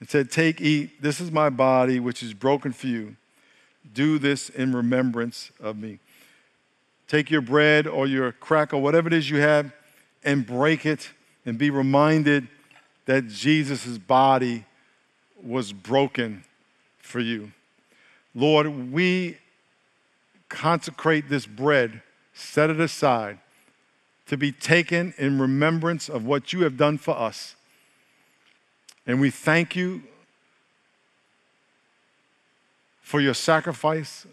and 0.00 0.08
said, 0.08 0.30
Take, 0.30 0.60
eat, 0.60 1.00
this 1.00 1.20
is 1.20 1.30
my 1.30 1.48
body, 1.48 2.00
which 2.00 2.22
is 2.22 2.34
broken 2.34 2.72
for 2.72 2.88
you. 2.88 3.16
Do 3.94 4.18
this 4.18 4.48
in 4.48 4.74
remembrance 4.74 5.50
of 5.60 5.76
me. 5.76 5.98
Take 7.08 7.30
your 7.30 7.42
bread 7.42 7.86
or 7.86 8.06
your 8.06 8.32
cracker, 8.32 8.78
whatever 8.78 9.08
it 9.08 9.12
is 9.12 9.28
you 9.28 9.40
have, 9.40 9.72
and 10.24 10.46
break 10.46 10.86
it 10.86 11.10
and 11.44 11.58
be 11.58 11.70
reminded 11.70 12.48
that 13.06 13.28
Jesus' 13.28 13.98
body 13.98 14.64
was 15.42 15.72
broken 15.72 16.44
for 16.98 17.20
you. 17.20 17.52
Lord, 18.34 18.92
we 18.92 19.38
consecrate 20.48 21.28
this 21.28 21.46
bread, 21.46 22.02
set 22.32 22.70
it 22.70 22.80
aside 22.80 23.38
to 24.26 24.36
be 24.36 24.52
taken 24.52 25.12
in 25.18 25.40
remembrance 25.40 26.08
of 26.08 26.24
what 26.24 26.52
you 26.52 26.62
have 26.62 26.76
done 26.76 26.96
for 26.96 27.16
us. 27.16 27.56
And 29.06 29.20
we 29.20 29.30
thank 29.30 29.74
you 29.74 30.02
for 33.00 33.20
your 33.20 33.34
sacrifice, 33.34 34.26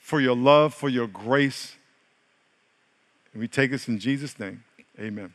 for 0.00 0.20
your 0.20 0.36
love, 0.36 0.72
for 0.72 0.88
your 0.88 1.08
grace. 1.08 1.76
And 3.34 3.40
we 3.40 3.48
take 3.48 3.72
this 3.72 3.88
in 3.88 3.98
Jesus' 3.98 4.38
name. 4.38 4.62
Amen. 4.98 5.32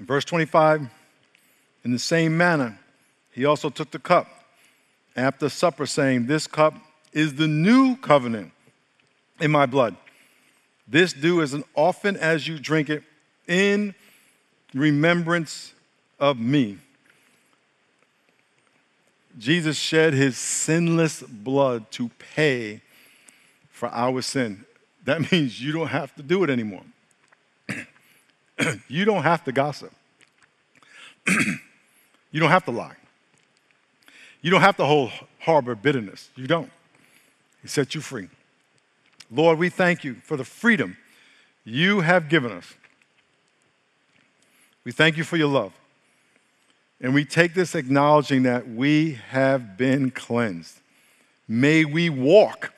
In 0.00 0.06
verse 0.06 0.24
25, 0.24 0.90
in 1.84 1.92
the 1.92 1.98
same 1.98 2.36
manner, 2.36 2.76
he 3.30 3.44
also 3.44 3.70
took 3.70 3.92
the 3.92 4.00
cup 4.00 4.26
after 5.14 5.48
supper, 5.48 5.86
saying, 5.86 6.26
This 6.26 6.48
cup 6.48 6.74
is 7.12 7.34
the 7.34 7.46
new 7.46 7.96
covenant 7.98 8.50
in 9.40 9.52
my 9.52 9.66
blood. 9.66 9.96
This 10.86 11.12
do 11.12 11.40
as 11.40 11.56
often 11.74 12.16
as 12.16 12.46
you 12.46 12.58
drink 12.58 12.90
it 12.90 13.02
in 13.46 13.94
remembrance 14.74 15.72
of 16.18 16.38
me. 16.38 16.78
Jesus 19.38 19.76
shed 19.76 20.14
his 20.14 20.36
sinless 20.36 21.22
blood 21.22 21.90
to 21.92 22.10
pay 22.34 22.82
for 23.70 23.88
our 23.88 24.22
sin. 24.22 24.64
That 25.04 25.32
means 25.32 25.60
you 25.60 25.72
don't 25.72 25.88
have 25.88 26.14
to 26.16 26.22
do 26.22 26.44
it 26.44 26.50
anymore. 26.50 26.82
you 28.88 29.04
don't 29.04 29.22
have 29.22 29.44
to 29.44 29.52
gossip. 29.52 29.92
you 31.26 32.40
don't 32.40 32.50
have 32.50 32.64
to 32.66 32.70
lie. 32.70 32.96
You 34.42 34.50
don't 34.50 34.60
have 34.60 34.76
to 34.76 34.84
hold 34.84 35.10
harbor 35.40 35.74
bitterness. 35.74 36.30
You 36.36 36.46
don't. 36.46 36.70
He 37.62 37.68
set 37.68 37.94
you 37.94 38.00
free. 38.00 38.28
Lord, 39.34 39.58
we 39.58 39.68
thank 39.68 40.04
you 40.04 40.14
for 40.14 40.36
the 40.36 40.44
freedom 40.44 40.96
you 41.64 42.00
have 42.00 42.28
given 42.28 42.52
us. 42.52 42.74
We 44.84 44.92
thank 44.92 45.16
you 45.16 45.24
for 45.24 45.36
your 45.36 45.48
love. 45.48 45.72
And 47.00 47.14
we 47.14 47.24
take 47.24 47.54
this 47.54 47.74
acknowledging 47.74 48.44
that 48.44 48.68
we 48.68 49.18
have 49.30 49.76
been 49.76 50.10
cleansed. 50.10 50.80
May 51.48 51.84
we 51.84 52.08
walk 52.08 52.72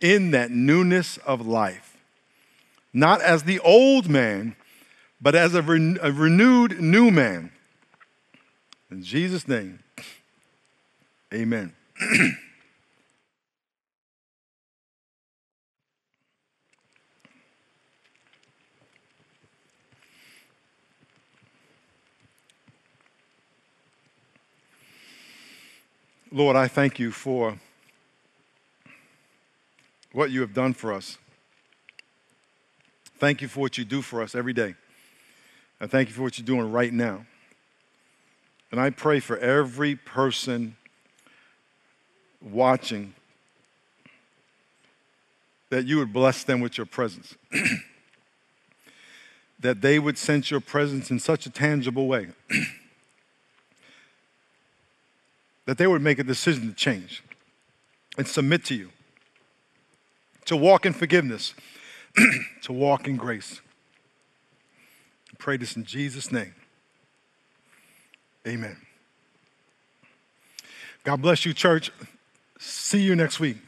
in 0.00 0.30
that 0.30 0.50
newness 0.50 1.16
of 1.18 1.46
life, 1.46 1.96
not 2.92 3.20
as 3.20 3.42
the 3.42 3.58
old 3.60 4.08
man, 4.08 4.54
but 5.20 5.34
as 5.34 5.54
a, 5.54 5.62
re- 5.62 5.98
a 6.00 6.12
renewed 6.12 6.80
new 6.80 7.10
man. 7.10 7.50
In 8.90 9.02
Jesus' 9.02 9.48
name, 9.48 9.80
amen. 11.34 11.74
Lord, 26.30 26.56
I 26.56 26.68
thank 26.68 26.98
you 26.98 27.10
for 27.10 27.58
what 30.12 30.30
you 30.30 30.42
have 30.42 30.52
done 30.52 30.74
for 30.74 30.92
us. 30.92 31.16
Thank 33.18 33.40
you 33.40 33.48
for 33.48 33.60
what 33.60 33.78
you 33.78 33.84
do 33.84 34.02
for 34.02 34.22
us 34.22 34.34
every 34.34 34.52
day. 34.52 34.74
I 35.80 35.86
thank 35.86 36.08
you 36.08 36.14
for 36.14 36.22
what 36.22 36.38
you're 36.38 36.46
doing 36.46 36.70
right 36.70 36.92
now. 36.92 37.24
And 38.70 38.78
I 38.78 38.90
pray 38.90 39.20
for 39.20 39.38
every 39.38 39.96
person 39.96 40.76
watching 42.42 43.14
that 45.70 45.86
you 45.86 45.96
would 45.96 46.12
bless 46.12 46.44
them 46.44 46.60
with 46.60 46.76
your 46.76 46.86
presence. 46.86 47.36
that 49.60 49.80
they 49.80 49.98
would 49.98 50.18
sense 50.18 50.50
your 50.50 50.60
presence 50.60 51.10
in 51.10 51.18
such 51.18 51.46
a 51.46 51.50
tangible 51.50 52.06
way 52.06 52.28
that 55.68 55.76
they 55.76 55.86
would 55.86 56.00
make 56.00 56.18
a 56.18 56.24
decision 56.24 56.66
to 56.66 56.74
change 56.74 57.22
and 58.16 58.26
submit 58.26 58.64
to 58.64 58.74
you, 58.74 58.88
to 60.46 60.56
walk 60.56 60.86
in 60.86 60.94
forgiveness, 60.94 61.52
to 62.62 62.72
walk 62.72 63.06
in 63.06 63.18
grace. 63.18 63.60
I 65.30 65.36
pray 65.36 65.58
this 65.58 65.76
in 65.76 65.84
Jesus' 65.84 66.32
name. 66.32 66.54
Amen. 68.46 68.78
God 71.04 71.20
bless 71.20 71.44
you, 71.44 71.52
church. 71.52 71.92
See 72.58 73.02
you 73.02 73.14
next 73.14 73.38
week. 73.38 73.58